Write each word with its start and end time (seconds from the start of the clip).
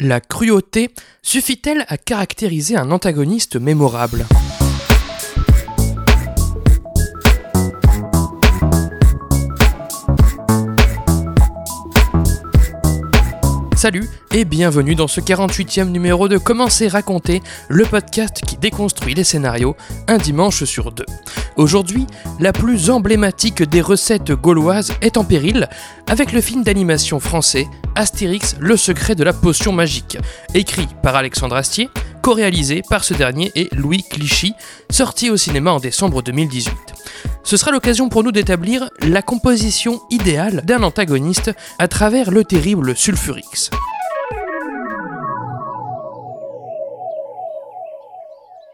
La 0.00 0.20
cruauté 0.20 0.90
suffit-elle 1.22 1.84
à 1.86 1.96
caractériser 1.96 2.76
un 2.76 2.90
antagoniste 2.90 3.54
mémorable? 3.54 4.26
Salut 13.84 14.08
et 14.32 14.46
bienvenue 14.46 14.94
dans 14.94 15.08
ce 15.08 15.20
48e 15.20 15.90
numéro 15.90 16.26
de 16.26 16.38
Comment 16.38 16.70
c'est 16.70 16.88
raconté, 16.88 17.42
le 17.68 17.84
podcast 17.84 18.40
qui 18.40 18.56
déconstruit 18.56 19.12
les 19.12 19.24
scénarios 19.24 19.76
un 20.08 20.16
dimanche 20.16 20.64
sur 20.64 20.90
deux. 20.90 21.04
Aujourd'hui, 21.56 22.06
la 22.40 22.54
plus 22.54 22.88
emblématique 22.88 23.62
des 23.62 23.82
recettes 23.82 24.32
gauloises 24.32 24.94
est 25.02 25.18
en 25.18 25.24
péril 25.24 25.68
avec 26.06 26.32
le 26.32 26.40
film 26.40 26.62
d'animation 26.62 27.20
français 27.20 27.66
Astérix, 27.94 28.56
le 28.58 28.78
secret 28.78 29.16
de 29.16 29.22
la 29.22 29.34
potion 29.34 29.70
magique, 29.70 30.16
écrit 30.54 30.88
par 31.02 31.14
Alexandre 31.14 31.56
Astier, 31.56 31.90
co-réalisé 32.24 32.80
par 32.88 33.04
ce 33.04 33.12
dernier 33.12 33.52
et 33.54 33.68
Louis 33.72 34.02
Clichy, 34.02 34.54
sorti 34.88 35.28
au 35.28 35.36
cinéma 35.36 35.72
en 35.72 35.78
décembre 35.78 36.22
2018. 36.22 36.72
Ce 37.42 37.58
sera 37.58 37.70
l'occasion 37.70 38.08
pour 38.08 38.24
nous 38.24 38.32
d'établir 38.32 38.88
la 39.00 39.20
composition 39.20 40.00
idéale 40.08 40.62
d'un 40.64 40.82
antagoniste 40.84 41.50
à 41.78 41.86
travers 41.86 42.30
le 42.30 42.42
terrible 42.42 42.96
Sulfurix. 42.96 43.68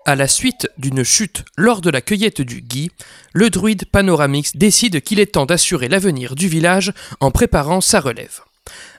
À 0.06 0.14
la 0.14 0.28
suite 0.28 0.68
d'une 0.78 1.02
chute 1.02 1.44
lors 1.56 1.80
de 1.80 1.90
la 1.90 2.02
cueillette 2.02 2.42
du 2.42 2.60
gui, 2.60 2.92
le 3.32 3.50
druide 3.50 3.84
Panoramix 3.86 4.54
décide 4.54 5.00
qu'il 5.00 5.18
est 5.18 5.32
temps 5.32 5.46
d'assurer 5.46 5.88
l'avenir 5.88 6.36
du 6.36 6.46
village 6.46 6.92
en 7.18 7.32
préparant 7.32 7.80
sa 7.80 7.98
relève. 7.98 8.42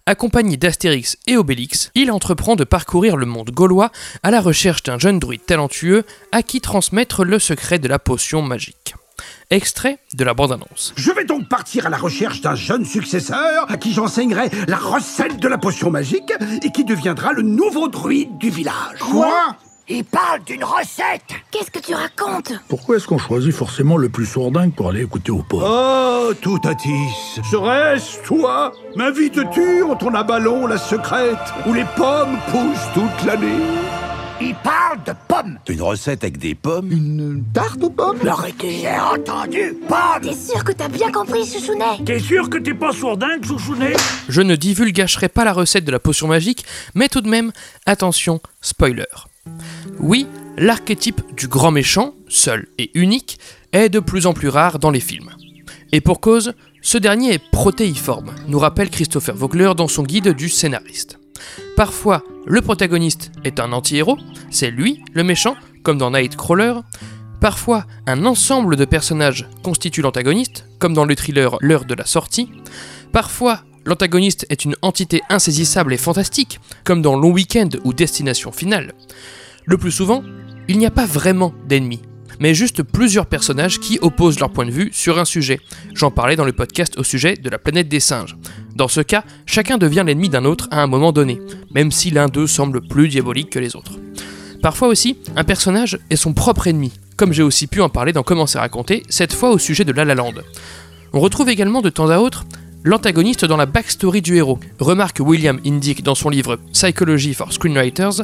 Accompagné 0.06 0.58
d'Astérix 0.58 1.18
et 1.28 1.38
Obélix, 1.38 1.92
il 1.96 2.12
entreprend 2.12 2.56
de 2.56 2.64
parcourir 2.64 3.18
le 3.18 3.26
monde 3.26 3.52
gaulois 3.52 3.92
à 4.24 4.32
la 4.32 4.42
recherche 4.42 4.84
d'un 4.84 4.98
jeune 4.98 5.20
druide 5.20 5.46
talentueux 5.46 6.04
à 6.32 6.44
qui 6.44 6.60
transmettre 6.60 7.24
le 7.24 7.40
secret 7.40 7.80
de 7.80 7.88
la 7.88 8.00
potion 8.00 8.42
magique. 8.42 8.96
Extrait 9.52 10.00
de 10.14 10.24
la 10.24 10.34
bande-annonce. 10.34 10.94
Je 10.96 11.12
vais 11.12 11.26
donc 11.26 11.48
partir 11.48 11.86
à 11.86 11.90
la 11.90 11.98
recherche 11.98 12.42
d'un 12.42 12.56
jeune 12.56 12.86
successeur 12.86 13.70
à 13.70 13.78
qui 13.78 13.94
j'enseignerai 13.94 14.50
la 14.68 14.78
recette 14.78 15.38
de 15.38 15.48
la 15.48 15.58
potion 15.58 15.92
magique 15.92 16.34
et 16.64 16.72
qui 16.72 16.84
deviendra 16.84 17.34
le 17.34 17.44
nouveau 17.44 17.88
druide 17.88 18.38
du 18.38 18.50
village. 18.50 19.00
Quoi? 19.00 19.56
Il 19.94 20.06
parle 20.06 20.42
d'une 20.46 20.64
recette. 20.64 21.22
Qu'est-ce 21.52 21.70
que 21.70 21.80
tu 21.80 21.94
racontes 21.94 22.54
Pourquoi 22.70 22.96
est-ce 22.96 23.06
qu'on 23.08 23.18
choisit 23.18 23.52
forcément 23.52 23.98
le 23.98 24.08
plus 24.08 24.26
sourdingue 24.26 24.74
pour 24.74 24.88
aller 24.88 25.02
écouter 25.02 25.34
au 25.34 25.44
pauvres 25.44 25.68
Oh, 26.30 26.34
Toutatis, 26.34 27.42
serait-ce 27.52 28.22
toi 28.24 28.72
M'invites-tu 28.96 29.84
en 29.84 29.98
ton 29.98 30.12
ballon 30.24 30.66
la 30.66 30.78
secrète 30.78 31.36
où 31.68 31.74
les 31.74 31.84
pommes 31.98 32.38
poussent 32.50 32.88
toute 32.94 33.26
l'année 33.28 33.60
Il 34.40 34.56
parle 34.64 35.04
de 35.06 35.12
pommes. 35.28 35.60
Une 35.68 35.82
recette 35.82 36.24
avec 36.24 36.38
des 36.38 36.56
pommes 36.56 36.90
Une 36.90 37.44
tarte 37.54 37.84
aux 37.84 37.90
pommes 37.90 38.20
L'arrêtez 38.24 38.80
J'ai 38.84 38.98
entendu 38.98 39.76
pommes. 39.90 40.22
T'es 40.22 40.34
sûr 40.34 40.64
que 40.64 40.72
t'as 40.72 40.88
bien 40.88 41.12
compris, 41.12 41.46
Chouchounet 41.46 42.02
T'es 42.06 42.20
sûr 42.20 42.50
que 42.50 42.60
t'es 42.60 42.74
pas 42.74 42.94
sourdingue, 42.94 43.44
chouchounet 43.44 43.98
Je 44.30 44.42
ne 44.42 44.56
divulgacherai 44.56 45.28
pas 45.28 45.44
la 45.44 45.52
recette 45.52 45.84
de 45.84 45.92
la 45.92 46.00
potion 46.00 46.30
magique, 46.30 46.64
mais 46.96 47.10
tout 47.10 47.20
de 47.20 47.30
même, 47.30 47.52
attention, 47.86 48.40
spoiler. 48.62 49.04
Oui, 50.00 50.28
l'archétype 50.58 51.22
du 51.36 51.48
grand 51.48 51.72
méchant, 51.72 52.14
seul 52.28 52.68
et 52.78 52.92
unique, 52.94 53.40
est 53.72 53.90
de 53.90 54.00
plus 54.00 54.26
en 54.26 54.34
plus 54.34 54.50
rare 54.50 54.80
dans 54.80 54.92
les 54.92 55.00
films. 55.00 55.32
Et 55.92 56.02
pour 56.02 56.22
cause, 56.22 56.54
ce 56.82 56.98
dernier 56.98 57.34
est 57.34 57.52
protéiforme, 57.52 58.34
nous 58.48 58.60
rappelle 58.60 58.90
Christopher 58.90 59.36
Vogler 59.36 59.74
dans 59.76 59.88
son 59.88 60.04
guide 60.04 60.30
du 60.30 60.50
scénariste. 60.50 61.20
Parfois, 61.76 62.24
le 62.46 62.62
protagoniste 62.62 63.32
est 63.44 63.60
un 63.60 63.72
anti-héros, 63.72 64.18
c'est 64.50 64.72
lui 64.72 65.04
le 65.14 65.24
méchant, 65.24 65.56
comme 65.84 65.98
dans 65.98 66.12
Nightcrawler. 66.12 66.74
Parfois, 67.40 67.86
un 68.08 68.26
ensemble 68.26 68.76
de 68.76 68.86
personnages 68.86 69.48
constitue 69.64 70.02
l'antagoniste, 70.02 70.66
comme 70.80 70.94
dans 70.94 71.06
le 71.06 71.16
thriller 71.16 71.58
L'heure 71.62 71.86
de 71.86 71.96
la 71.96 72.06
sortie. 72.06 72.50
Parfois, 73.12 73.62
l'antagoniste 73.86 74.46
est 74.50 74.66
une 74.66 74.76
entité 74.82 75.22
insaisissable 75.30 75.94
et 75.94 75.98
fantastique, 75.98 76.60
comme 76.84 77.02
dans 77.02 77.18
Long 77.18 77.32
Weekend 77.32 77.80
ou 77.84 77.94
Destination 77.94 78.52
Finale. 78.52 78.94
Le 79.66 79.78
plus 79.78 79.92
souvent, 79.92 80.24
il 80.68 80.78
n'y 80.80 80.86
a 80.86 80.92
pas 80.92 81.06
vraiment 81.06 81.54
d'ennemis, 81.68 82.02
mais 82.40 82.56
juste 82.56 82.82
plusieurs 82.82 83.28
personnages 83.28 83.80
qui 83.80 84.00
opposent 84.02 84.40
leur 84.40 84.52
point 84.52 84.66
de 84.66 84.72
vue 84.72 84.90
sur 84.92 85.20
un 85.20 85.26
sujet. 85.26 85.60
J'en 85.94 86.10
parlais 86.10 86.36
dans 86.36 86.46
le 86.46 86.54
podcast 86.54 86.98
au 86.98 87.04
sujet 87.04 87.36
de 87.36 87.50
la 87.50 87.60
planète 87.60 87.88
des 87.88 88.00
singes. 88.00 88.38
Dans 88.76 88.88
ce 88.88 89.02
cas, 89.02 89.24
chacun 89.46 89.78
devient 89.78 90.04
l'ennemi 90.06 90.30
d'un 90.30 90.46
autre 90.46 90.68
à 90.72 90.82
un 90.82 90.88
moment 90.88 91.12
donné, 91.12 91.40
même 91.76 91.92
si 91.92 92.10
l'un 92.10 92.28
d'eux 92.28 92.48
semble 92.48 92.82
plus 92.82 93.08
diabolique 93.08 93.52
que 93.52 93.60
les 93.60 93.76
autres. 93.76 94.00
Parfois 94.64 94.88
aussi, 94.88 95.18
un 95.36 95.44
personnage 95.44 96.00
est 96.10 96.16
son 96.16 96.34
propre 96.34 96.68
ennemi, 96.68 96.92
comme 97.16 97.34
j'ai 97.34 97.44
aussi 97.44 97.68
pu 97.68 97.82
en 97.82 97.90
parler 97.90 98.14
dans 98.14 98.24
Comment 98.24 98.48
c'est 98.48 98.60
raconté, 98.60 99.04
cette 99.10 99.34
fois 99.34 99.52
au 99.52 99.60
sujet 99.60 99.86
de 99.86 99.92
La 99.92 100.06
La 100.06 100.16
Land. 100.16 100.34
On 101.14 101.20
retrouve 101.20 101.50
également 101.50 101.82
de 101.82 101.90
temps 101.90 102.10
à 102.10 102.18
autre 102.18 102.46
l'antagoniste 102.84 103.46
dans 103.46 103.58
la 103.58 103.66
backstory 103.66 104.22
du 104.22 104.38
héros, 104.38 104.60
remarque 104.80 105.20
William 105.20 105.60
Indyk 105.66 106.04
dans 106.04 106.16
son 106.16 106.30
livre 106.30 106.58
Psychology 106.74 107.34
for 107.34 107.54
Screenwriters, 107.54 108.24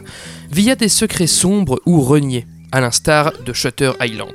via 0.51 0.75
des 0.75 0.89
secrets 0.89 1.27
sombres 1.27 1.79
ou 1.85 2.01
reniés, 2.01 2.47
à 2.71 2.81
l'instar 2.81 3.33
de 3.45 3.53
Shutter 3.53 3.91
Island. 4.01 4.33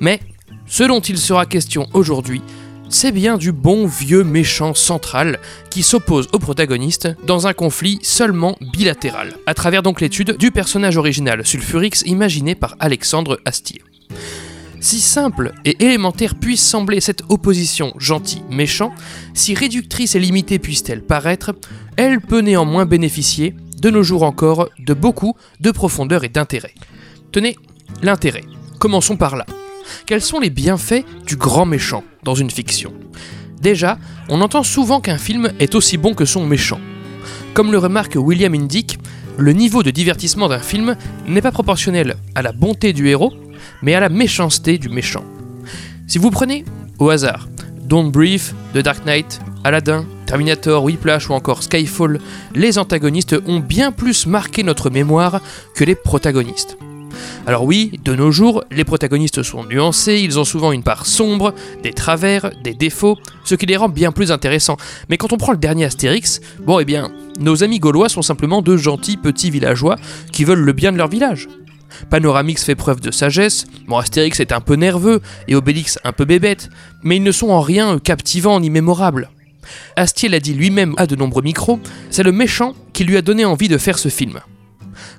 Mais 0.00 0.20
ce 0.66 0.84
dont 0.84 1.00
il 1.00 1.18
sera 1.18 1.46
question 1.46 1.86
aujourd'hui, 1.92 2.42
c'est 2.88 3.12
bien 3.12 3.38
du 3.38 3.52
bon 3.52 3.86
vieux 3.86 4.24
méchant 4.24 4.74
central 4.74 5.38
qui 5.70 5.82
s'oppose 5.82 6.28
au 6.32 6.38
protagoniste 6.38 7.08
dans 7.26 7.46
un 7.46 7.52
conflit 7.52 7.98
seulement 8.02 8.56
bilatéral, 8.60 9.34
à 9.46 9.54
travers 9.54 9.82
donc 9.82 10.00
l'étude 10.00 10.36
du 10.36 10.50
personnage 10.50 10.96
original 10.96 11.44
Sulfurix 11.44 12.02
imaginé 12.06 12.54
par 12.54 12.76
Alexandre 12.78 13.40
Astier. 13.44 13.82
Si 14.84 15.00
simple 15.00 15.54
et 15.64 15.82
élémentaire 15.82 16.34
puisse 16.34 16.62
sembler 16.62 17.00
cette 17.00 17.22
opposition 17.30 17.94
gentil-méchant, 17.96 18.92
si 19.32 19.54
réductrice 19.54 20.14
et 20.14 20.20
limitée 20.20 20.58
puisse-t-elle 20.58 21.00
paraître, 21.00 21.54
elle 21.96 22.20
peut 22.20 22.40
néanmoins 22.40 22.84
bénéficier, 22.84 23.54
de 23.80 23.88
nos 23.88 24.02
jours 24.02 24.24
encore, 24.24 24.68
de 24.78 24.92
beaucoup 24.92 25.36
de 25.60 25.70
profondeur 25.70 26.22
et 26.22 26.28
d'intérêt. 26.28 26.74
Tenez, 27.32 27.56
l'intérêt. 28.02 28.44
Commençons 28.78 29.16
par 29.16 29.36
là. 29.36 29.46
Quels 30.04 30.20
sont 30.20 30.38
les 30.38 30.50
bienfaits 30.50 31.06
du 31.26 31.36
grand 31.36 31.64
méchant 31.64 32.04
dans 32.22 32.34
une 32.34 32.50
fiction? 32.50 32.92
Déjà, 33.62 33.98
on 34.28 34.42
entend 34.42 34.64
souvent 34.64 35.00
qu'un 35.00 35.16
film 35.16 35.50
est 35.60 35.74
aussi 35.74 35.96
bon 35.96 36.12
que 36.12 36.26
son 36.26 36.44
méchant. 36.44 36.80
Comme 37.54 37.72
le 37.72 37.78
remarque 37.78 38.16
William 38.16 38.52
Indyk, 38.52 38.98
le 39.38 39.52
niveau 39.54 39.82
de 39.82 39.90
divertissement 39.90 40.48
d'un 40.48 40.58
film 40.58 40.94
n'est 41.26 41.40
pas 41.40 41.52
proportionnel 41.52 42.16
à 42.34 42.42
la 42.42 42.52
bonté 42.52 42.92
du 42.92 43.08
héros, 43.08 43.32
mais 43.82 43.94
à 43.94 44.00
la 44.00 44.08
méchanceté 44.08 44.78
du 44.78 44.88
méchant. 44.88 45.24
Si 46.06 46.18
vous 46.18 46.30
prenez, 46.30 46.64
au 46.98 47.10
hasard, 47.10 47.48
Don't 47.84 48.10
Breathe, 48.10 48.54
The 48.74 48.78
Dark 48.78 49.04
Knight, 49.04 49.40
Aladdin, 49.62 50.04
Terminator, 50.26 50.82
Whiplash 50.82 51.28
ou 51.30 51.32
encore 51.32 51.62
Skyfall, 51.62 52.18
les 52.54 52.78
antagonistes 52.78 53.36
ont 53.46 53.60
bien 53.60 53.92
plus 53.92 54.26
marqué 54.26 54.62
notre 54.62 54.90
mémoire 54.90 55.40
que 55.74 55.84
les 55.84 55.94
protagonistes. 55.94 56.76
Alors 57.46 57.64
oui, 57.64 58.00
de 58.04 58.14
nos 58.14 58.30
jours, 58.30 58.64
les 58.70 58.84
protagonistes 58.84 59.42
sont 59.42 59.64
nuancés, 59.64 60.20
ils 60.22 60.38
ont 60.38 60.44
souvent 60.44 60.72
une 60.72 60.82
part 60.82 61.06
sombre, 61.06 61.54
des 61.82 61.92
travers, 61.92 62.50
des 62.62 62.74
défauts, 62.74 63.18
ce 63.44 63.54
qui 63.54 63.66
les 63.66 63.76
rend 63.76 63.88
bien 63.88 64.12
plus 64.12 64.32
intéressants. 64.32 64.76
Mais 65.08 65.18
quand 65.18 65.32
on 65.32 65.36
prend 65.36 65.52
le 65.52 65.58
dernier 65.58 65.84
Astérix, 65.84 66.40
bon 66.60 66.80
eh 66.80 66.84
bien, 66.84 67.12
nos 67.38 67.62
amis 67.62 67.80
gaulois 67.80 68.08
sont 68.08 68.22
simplement 68.22 68.62
de 68.62 68.76
gentils 68.76 69.16
petits 69.16 69.50
villageois 69.50 69.96
qui 70.32 70.44
veulent 70.44 70.60
le 70.60 70.72
bien 70.72 70.92
de 70.92 70.96
leur 70.96 71.08
village. 71.08 71.48
Panoramix 72.10 72.62
fait 72.64 72.74
preuve 72.74 73.00
de 73.00 73.10
sagesse, 73.10 73.66
bon 73.86 73.98
Astérix 73.98 74.40
est 74.40 74.52
un 74.52 74.60
peu 74.60 74.74
nerveux 74.74 75.20
et 75.48 75.54
Obélix 75.54 75.98
un 76.04 76.12
peu 76.12 76.24
bébête, 76.24 76.68
mais 77.02 77.16
ils 77.16 77.22
ne 77.22 77.32
sont 77.32 77.50
en 77.50 77.60
rien 77.60 77.98
captivants 77.98 78.60
ni 78.60 78.70
mémorables. 78.70 79.30
Astier 79.96 80.28
l'a 80.28 80.40
dit 80.40 80.54
lui-même 80.54 80.94
à 80.96 81.06
de 81.06 81.16
nombreux 81.16 81.42
micros, 81.42 81.80
c'est 82.10 82.22
le 82.22 82.32
méchant 82.32 82.74
qui 82.92 83.04
lui 83.04 83.16
a 83.16 83.22
donné 83.22 83.44
envie 83.44 83.68
de 83.68 83.78
faire 83.78 83.98
ce 83.98 84.08
film. 84.08 84.40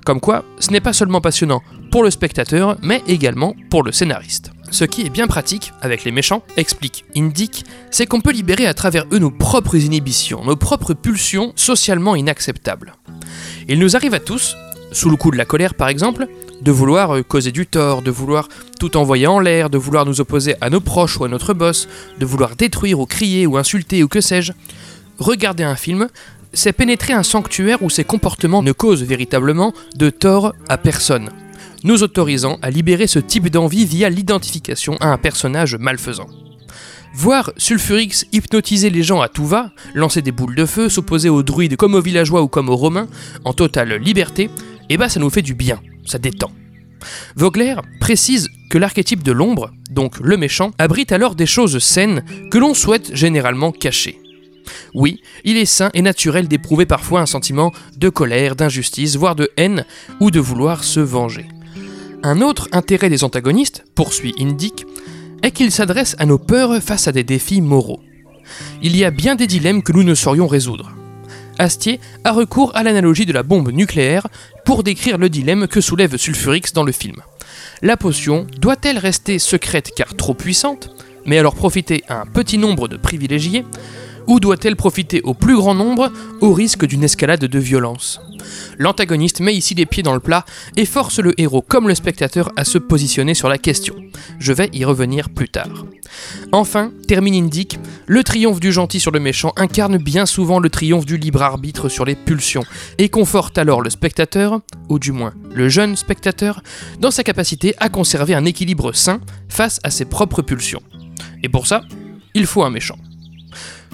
Comme 0.04 0.20
quoi, 0.20 0.44
ce 0.60 0.70
n'est 0.70 0.80
pas 0.80 0.92
seulement 0.92 1.20
passionnant 1.20 1.62
pour 1.90 2.02
le 2.02 2.10
spectateur, 2.10 2.76
mais 2.82 3.02
également 3.06 3.54
pour 3.70 3.82
le 3.82 3.92
scénariste. 3.92 4.50
Ce 4.70 4.84
qui 4.84 5.02
est 5.06 5.10
bien 5.10 5.26
pratique 5.26 5.72
avec 5.80 6.04
les 6.04 6.12
méchants, 6.12 6.42
explique 6.56 7.04
Indyk, 7.16 7.64
c'est 7.90 8.06
qu'on 8.06 8.20
peut 8.20 8.32
libérer 8.32 8.66
à 8.66 8.74
travers 8.74 9.04
eux 9.12 9.18
nos 9.18 9.30
propres 9.30 9.76
inhibitions, 9.76 10.44
nos 10.44 10.56
propres 10.56 10.94
pulsions 10.94 11.52
socialement 11.56 12.16
inacceptables. 12.16 12.94
Il 13.68 13.78
nous 13.78 13.96
arrive 13.96 14.14
à 14.14 14.20
tous, 14.20 14.56
sous 14.92 15.10
le 15.10 15.16
coup 15.16 15.30
de 15.30 15.36
la 15.36 15.44
colère 15.44 15.74
par 15.74 15.88
exemple, 15.88 16.26
de 16.60 16.72
vouloir 16.72 17.16
euh, 17.16 17.22
causer 17.22 17.52
du 17.52 17.66
tort, 17.66 18.02
de 18.02 18.10
vouloir 18.10 18.48
tout 18.78 18.96
envoyer 18.96 19.26
en 19.26 19.40
l'air, 19.40 19.70
de 19.70 19.78
vouloir 19.78 20.06
nous 20.06 20.20
opposer 20.20 20.54
à 20.60 20.70
nos 20.70 20.80
proches 20.80 21.18
ou 21.18 21.24
à 21.24 21.28
notre 21.28 21.54
boss, 21.54 21.88
de 22.18 22.26
vouloir 22.26 22.56
détruire 22.56 23.00
ou 23.00 23.06
crier 23.06 23.46
ou 23.46 23.56
insulter 23.56 24.02
ou 24.02 24.08
que 24.08 24.20
sais-je. 24.20 24.52
Regarder 25.18 25.64
un 25.64 25.76
film, 25.76 26.08
c'est 26.52 26.72
pénétrer 26.72 27.12
un 27.12 27.22
sanctuaire 27.22 27.82
où 27.82 27.90
ces 27.90 28.04
comportements 28.04 28.62
ne 28.62 28.72
causent 28.72 29.02
véritablement 29.02 29.72
de 29.96 30.10
tort 30.10 30.54
à 30.68 30.78
personne, 30.78 31.30
nous 31.84 32.02
autorisant 32.02 32.58
à 32.62 32.70
libérer 32.70 33.06
ce 33.06 33.18
type 33.18 33.50
d'envie 33.50 33.84
via 33.84 34.08
l'identification 34.08 34.96
à 35.00 35.08
un 35.08 35.18
personnage 35.18 35.76
malfaisant. 35.76 36.28
Voir 37.14 37.50
Sulfurix 37.56 38.26
hypnotiser 38.32 38.90
les 38.90 39.02
gens 39.02 39.22
à 39.22 39.28
tout 39.28 39.46
va, 39.46 39.70
lancer 39.94 40.20
des 40.20 40.32
boules 40.32 40.54
de 40.54 40.66
feu, 40.66 40.90
s'opposer 40.90 41.30
aux 41.30 41.42
druides 41.42 41.76
comme 41.76 41.94
aux 41.94 42.02
villageois 42.02 42.42
ou 42.42 42.48
comme 42.48 42.68
aux 42.68 42.76
romains, 42.76 43.08
en 43.44 43.54
totale 43.54 43.94
liberté, 43.94 44.50
eh 44.90 44.96
ben 44.98 45.08
ça 45.08 45.18
nous 45.18 45.30
fait 45.30 45.42
du 45.42 45.54
bien, 45.54 45.80
ça 46.06 46.18
détend. 46.18 46.50
Vogler 47.36 47.76
précise 48.00 48.48
que 48.70 48.78
l'archétype 48.78 49.22
de 49.22 49.32
l'ombre, 49.32 49.70
donc 49.90 50.18
le 50.20 50.36
méchant, 50.36 50.70
abrite 50.78 51.12
alors 51.12 51.34
des 51.34 51.46
choses 51.46 51.78
saines 51.78 52.24
que 52.50 52.58
l'on 52.58 52.74
souhaite 52.74 53.14
généralement 53.14 53.72
cacher. 53.72 54.18
Oui, 54.94 55.20
il 55.44 55.56
est 55.56 55.66
sain 55.66 55.90
et 55.94 56.02
naturel 56.02 56.48
d'éprouver 56.48 56.86
parfois 56.86 57.20
un 57.20 57.26
sentiment 57.26 57.72
de 57.96 58.08
colère, 58.08 58.56
d'injustice, 58.56 59.16
voire 59.16 59.36
de 59.36 59.50
haine, 59.56 59.84
ou 60.20 60.30
de 60.30 60.40
vouloir 60.40 60.82
se 60.82 61.00
venger. 61.00 61.46
Un 62.22 62.40
autre 62.40 62.68
intérêt 62.72 63.08
des 63.08 63.22
antagonistes, 63.22 63.84
poursuit 63.94 64.34
Indic, 64.40 64.84
est 65.42 65.52
qu'ils 65.52 65.70
s'adressent 65.70 66.16
à 66.18 66.26
nos 66.26 66.38
peurs 66.38 66.82
face 66.82 67.06
à 67.06 67.12
des 67.12 67.24
défis 67.24 67.60
moraux. 67.60 68.00
Il 68.82 68.96
y 68.96 69.04
a 69.04 69.10
bien 69.10 69.36
des 69.36 69.46
dilemmes 69.46 69.82
que 69.82 69.92
nous 69.92 70.02
ne 70.02 70.14
saurions 70.14 70.46
résoudre. 70.46 70.92
Astier 71.58 72.00
a 72.24 72.32
recours 72.32 72.72
à 72.74 72.82
l'analogie 72.82 73.26
de 73.26 73.32
la 73.32 73.42
bombe 73.42 73.70
nucléaire 73.70 74.26
pour 74.64 74.82
décrire 74.82 75.18
le 75.18 75.28
dilemme 75.28 75.66
que 75.66 75.80
soulève 75.80 76.16
Sulfurix 76.16 76.72
dans 76.74 76.84
le 76.84 76.92
film. 76.92 77.16
La 77.82 77.96
potion 77.96 78.46
doit-elle 78.58 78.98
rester 78.98 79.38
secrète 79.38 79.92
car 79.94 80.14
trop 80.14 80.34
puissante, 80.34 80.90
mais 81.24 81.38
alors 81.38 81.54
profiter 81.54 82.04
à 82.08 82.20
un 82.20 82.26
petit 82.26 82.58
nombre 82.58 82.88
de 82.88 82.96
privilégiés, 82.96 83.64
ou 84.26 84.40
doit-elle 84.40 84.76
profiter 84.76 85.20
au 85.22 85.34
plus 85.34 85.56
grand 85.56 85.74
nombre 85.74 86.10
au 86.40 86.52
risque 86.52 86.86
d'une 86.86 87.04
escalade 87.04 87.44
de 87.44 87.58
violence 87.58 88.20
L'antagoniste 88.78 89.40
met 89.40 89.54
ici 89.54 89.74
les 89.74 89.86
pieds 89.86 90.02
dans 90.02 90.14
le 90.14 90.20
plat 90.20 90.44
et 90.76 90.84
force 90.84 91.18
le 91.18 91.38
héros 91.40 91.62
comme 91.62 91.88
le 91.88 91.94
spectateur 91.94 92.52
à 92.56 92.64
se 92.64 92.78
positionner 92.78 93.34
sur 93.34 93.48
la 93.48 93.58
question. 93.58 93.94
Je 94.38 94.52
vais 94.52 94.70
y 94.72 94.84
revenir 94.84 95.30
plus 95.30 95.48
tard. 95.48 95.86
Enfin, 96.52 96.92
termine 97.08 97.34
Indique, 97.34 97.78
le 98.06 98.22
triomphe 98.22 98.60
du 98.60 98.72
gentil 98.72 99.00
sur 99.00 99.10
le 99.10 99.20
méchant 99.20 99.52
incarne 99.56 99.98
bien 99.98 100.26
souvent 100.26 100.58
le 100.58 100.70
triomphe 100.70 101.06
du 101.06 101.16
libre 101.16 101.42
arbitre 101.42 101.88
sur 101.88 102.04
les 102.04 102.14
pulsions 102.14 102.64
et 102.98 103.08
conforte 103.08 103.58
alors 103.58 103.82
le 103.82 103.90
spectateur, 103.90 104.60
ou 104.88 104.98
du 104.98 105.12
moins 105.12 105.34
le 105.54 105.68
jeune 105.68 105.96
spectateur, 105.96 106.62
dans 107.00 107.10
sa 107.10 107.24
capacité 107.24 107.74
à 107.78 107.88
conserver 107.88 108.34
un 108.34 108.44
équilibre 108.44 108.92
sain 108.92 109.20
face 109.48 109.80
à 109.82 109.90
ses 109.90 110.04
propres 110.04 110.42
pulsions. 110.42 110.82
Et 111.42 111.48
pour 111.48 111.66
ça, 111.66 111.82
il 112.34 112.46
faut 112.46 112.62
un 112.62 112.70
méchant. 112.70 112.96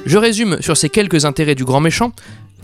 Je 0.05 0.19
résume 0.19 0.61
sur 0.61 0.77
ces 0.77 0.89
quelques 0.89 1.25
intérêts 1.25 1.55
du 1.55 1.65
grand 1.65 1.81
méchant, 1.81 2.12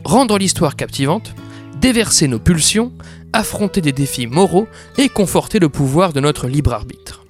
rendre 0.04 0.38
l'histoire 0.38 0.76
captivante, 0.76 1.34
déverser 1.80 2.28
nos 2.28 2.38
pulsions, 2.38 2.92
affronter 3.32 3.80
des 3.80 3.92
défis 3.92 4.26
moraux 4.26 4.68
et 4.96 5.08
conforter 5.08 5.58
le 5.58 5.68
pouvoir 5.68 6.12
de 6.12 6.20
notre 6.20 6.48
libre 6.48 6.72
arbitre. 6.72 7.24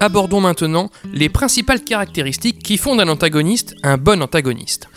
Abordons 0.00 0.40
maintenant 0.40 0.90
les 1.12 1.28
principales 1.28 1.82
caractéristiques 1.82 2.62
qui 2.62 2.76
font 2.76 2.96
d'un 2.96 3.08
antagoniste 3.08 3.74
un 3.82 3.96
bon 3.96 4.22
antagoniste. 4.22 4.88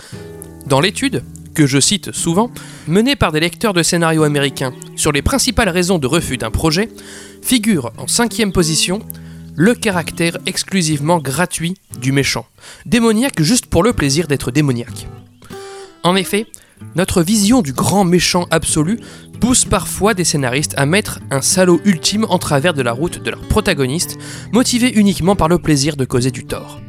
Dans 0.65 0.81
l'étude, 0.81 1.23
que 1.57 1.65
je 1.65 1.79
cite 1.79 2.11
souvent, 2.11 2.51
menée 2.87 3.15
par 3.15 3.31
des 3.31 3.39
lecteurs 3.39 3.73
de 3.73 3.81
scénarios 3.81 4.23
américains 4.23 4.73
sur 4.95 5.11
les 5.11 5.23
principales 5.23 5.69
raisons 5.69 5.97
de 5.97 6.05
refus 6.05 6.37
d'un 6.37 6.51
projet, 6.51 6.89
figure 7.41 7.91
en 7.97 8.07
cinquième 8.07 8.51
position 8.51 8.99
le 9.57 9.73
caractère 9.73 10.37
exclusivement 10.45 11.17
gratuit 11.17 11.73
du 11.99 12.11
méchant, 12.11 12.45
démoniaque 12.85 13.41
juste 13.41 13.65
pour 13.65 13.81
le 13.81 13.91
plaisir 13.91 14.27
d'être 14.27 14.51
démoniaque. 14.51 15.07
En 16.03 16.15
effet, 16.15 16.45
notre 16.95 17.23
vision 17.23 17.63
du 17.63 17.73
grand 17.73 18.05
méchant 18.05 18.45
absolu 18.51 18.99
pousse 19.41 19.65
parfois 19.65 20.13
des 20.13 20.23
scénaristes 20.23 20.75
à 20.77 20.85
mettre 20.85 21.19
un 21.31 21.41
salaud 21.41 21.81
ultime 21.85 22.27
en 22.29 22.37
travers 22.37 22.75
de 22.75 22.83
la 22.83 22.91
route 22.91 23.21
de 23.21 23.31
leur 23.31 23.41
protagoniste, 23.47 24.19
motivé 24.53 24.93
uniquement 24.93 25.35
par 25.35 25.47
le 25.47 25.57
plaisir 25.57 25.97
de 25.97 26.05
causer 26.05 26.29
du 26.29 26.45
tort. 26.45 26.79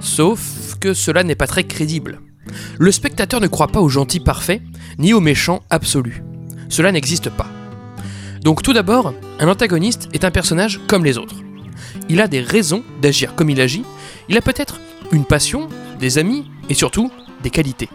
Sauf 0.00 0.76
que 0.80 0.92
cela 0.92 1.24
n'est 1.24 1.34
pas 1.34 1.46
très 1.46 1.64
crédible. 1.64 2.20
Le 2.78 2.92
spectateur 2.92 3.40
ne 3.40 3.46
croit 3.46 3.68
pas 3.68 3.80
au 3.80 3.88
gentil 3.88 4.20
parfait, 4.20 4.60
ni 4.98 5.14
au 5.14 5.20
méchant 5.20 5.62
absolu. 5.70 6.22
Cela 6.68 6.92
n'existe 6.92 7.30
pas. 7.30 7.48
Donc 8.42 8.62
tout 8.62 8.74
d'abord, 8.74 9.14
un 9.38 9.48
antagoniste 9.48 10.10
est 10.12 10.26
un 10.26 10.30
personnage 10.30 10.78
comme 10.88 11.06
les 11.06 11.16
autres. 11.16 11.36
Il 12.08 12.20
a 12.20 12.28
des 12.28 12.40
raisons 12.40 12.82
d'agir 13.00 13.34
comme 13.34 13.50
il 13.50 13.60
agit, 13.60 13.84
il 14.28 14.36
a 14.36 14.42
peut-être 14.42 14.80
une 15.12 15.24
passion, 15.24 15.68
des 15.98 16.18
amis, 16.18 16.46
et 16.68 16.74
surtout 16.74 17.10
des 17.42 17.50
qualités. 17.50 17.88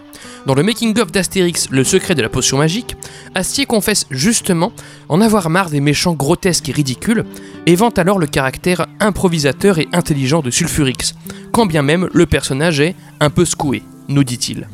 Dans 0.45 0.53
le 0.53 0.63
making-of 0.63 1.11
d'Astérix, 1.11 1.67
Le 1.71 1.83
secret 1.83 2.15
de 2.15 2.21
la 2.21 2.29
potion 2.29 2.57
magique, 2.57 2.95
Astier 3.35 3.65
confesse 3.65 4.05
justement 4.09 4.71
en 5.09 5.19
avoir 5.19 5.49
marre 5.49 5.69
des 5.69 5.81
méchants 5.81 6.13
grotesques 6.13 6.69
et 6.69 6.71
ridicules, 6.71 7.25
et 7.65 7.75
vante 7.75 7.99
alors 7.99 8.19
le 8.19 8.27
caractère 8.27 8.87
improvisateur 8.99 9.79
et 9.79 9.87
intelligent 9.93 10.41
de 10.41 10.51
Sulfurix, 10.51 11.15
quand 11.51 11.65
bien 11.65 11.81
même 11.81 12.09
le 12.13 12.25
personnage 12.25 12.79
est 12.79 12.95
un 13.19 13.29
peu 13.29 13.45
secoué, 13.45 13.83
nous 14.07 14.23
dit-il. 14.23 14.67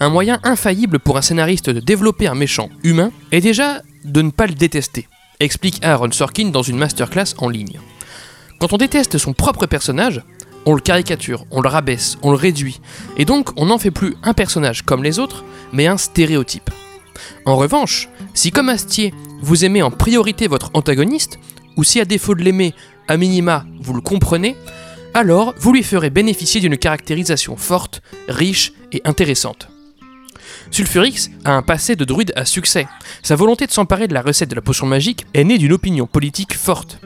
Un 0.00 0.10
moyen 0.10 0.38
infaillible 0.44 1.00
pour 1.00 1.18
un 1.18 1.22
scénariste 1.22 1.70
de 1.70 1.80
développer 1.80 2.28
un 2.28 2.34
méchant 2.34 2.70
humain 2.84 3.10
est 3.32 3.40
déjà 3.40 3.82
de 4.04 4.22
ne 4.22 4.30
pas 4.30 4.46
le 4.46 4.54
détester, 4.54 5.08
explique 5.40 5.84
Aaron 5.84 6.12
Sorkin 6.12 6.50
dans 6.50 6.62
une 6.62 6.78
masterclass 6.78 7.34
en 7.38 7.48
ligne. 7.48 7.78
Quand 8.58 8.72
on 8.72 8.76
déteste 8.76 9.18
son 9.18 9.34
propre 9.34 9.66
personnage, 9.66 10.22
on 10.66 10.74
le 10.74 10.80
caricature, 10.80 11.46
on 11.52 11.60
le 11.60 11.68
rabaisse, 11.68 12.18
on 12.22 12.30
le 12.30 12.36
réduit, 12.36 12.80
et 13.16 13.24
donc 13.24 13.50
on 13.56 13.66
n'en 13.66 13.78
fait 13.78 13.92
plus 13.92 14.16
un 14.24 14.34
personnage 14.34 14.82
comme 14.82 15.04
les 15.04 15.20
autres, 15.20 15.44
mais 15.72 15.86
un 15.86 15.96
stéréotype. 15.96 16.70
En 17.46 17.56
revanche, 17.56 18.08
si 18.34 18.50
comme 18.50 18.68
Astier, 18.68 19.14
vous 19.40 19.64
aimez 19.64 19.80
en 19.82 19.92
priorité 19.92 20.48
votre 20.48 20.70
antagoniste, 20.74 21.38
ou 21.76 21.84
si 21.84 22.00
à 22.00 22.04
défaut 22.04 22.34
de 22.34 22.42
l'aimer, 22.42 22.74
à 23.06 23.16
minima, 23.16 23.64
vous 23.80 23.94
le 23.94 24.00
comprenez, 24.00 24.56
alors 25.14 25.54
vous 25.58 25.72
lui 25.72 25.84
ferez 25.84 26.10
bénéficier 26.10 26.60
d'une 26.60 26.76
caractérisation 26.76 27.56
forte, 27.56 28.02
riche 28.28 28.72
et 28.92 29.00
intéressante. 29.04 29.68
Sulfurix 30.70 31.30
a 31.44 31.52
un 31.52 31.62
passé 31.62 31.94
de 31.96 32.04
druide 32.04 32.32
à 32.36 32.44
succès. 32.44 32.88
Sa 33.22 33.36
volonté 33.36 33.66
de 33.66 33.72
s'emparer 33.72 34.08
de 34.08 34.14
la 34.14 34.22
recette 34.22 34.50
de 34.50 34.54
la 34.54 34.60
potion 34.60 34.86
magique 34.86 35.26
est 35.32 35.44
née 35.44 35.58
d'une 35.58 35.72
opinion 35.72 36.06
politique 36.06 36.54
forte. 36.54 36.98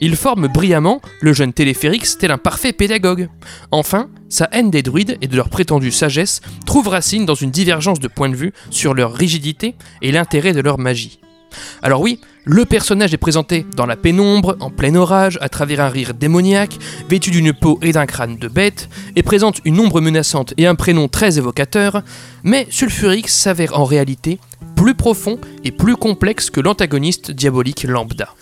Il 0.00 0.16
forme 0.16 0.48
brillamment 0.48 1.00
le 1.20 1.32
jeune 1.32 1.52
Téléphérix 1.52 2.18
tel 2.18 2.30
un 2.30 2.38
parfait 2.38 2.72
pédagogue. 2.72 3.28
Enfin, 3.70 4.08
sa 4.28 4.48
haine 4.52 4.70
des 4.70 4.82
druides 4.82 5.18
et 5.20 5.28
de 5.28 5.36
leur 5.36 5.48
prétendue 5.48 5.92
sagesse 5.92 6.40
trouve 6.66 6.88
racine 6.88 7.26
dans 7.26 7.34
une 7.34 7.50
divergence 7.50 8.00
de 8.00 8.08
point 8.08 8.28
de 8.28 8.36
vue 8.36 8.52
sur 8.70 8.94
leur 8.94 9.14
rigidité 9.14 9.74
et 10.02 10.12
l'intérêt 10.12 10.52
de 10.52 10.60
leur 10.60 10.78
magie. 10.78 11.20
Alors 11.82 12.00
oui, 12.00 12.20
le 12.44 12.64
personnage 12.64 13.14
est 13.14 13.18
présenté 13.18 13.64
dans 13.76 13.86
la 13.86 13.96
pénombre, 13.96 14.56
en 14.60 14.70
plein 14.70 14.94
orage, 14.94 15.38
à 15.40 15.48
travers 15.48 15.80
un 15.80 15.88
rire 15.88 16.14
démoniaque, 16.14 16.78
vêtu 17.08 17.30
d'une 17.30 17.52
peau 17.52 17.78
et 17.82 17.92
d'un 17.92 18.06
crâne 18.06 18.36
de 18.36 18.48
bête, 18.48 18.88
et 19.16 19.22
présente 19.22 19.60
une 19.64 19.80
ombre 19.80 20.00
menaçante 20.00 20.52
et 20.56 20.66
un 20.66 20.74
prénom 20.74 21.08
très 21.08 21.38
évocateur, 21.38 22.02
mais 22.42 22.66
Sulfurix 22.70 23.28
s'avère 23.28 23.78
en 23.78 23.84
réalité 23.84 24.38
plus 24.76 24.94
profond 24.94 25.38
et 25.64 25.70
plus 25.70 25.96
complexe 25.96 26.50
que 26.50 26.60
l'antagoniste 26.60 27.30
diabolique 27.30 27.84
lambda. 27.84 28.34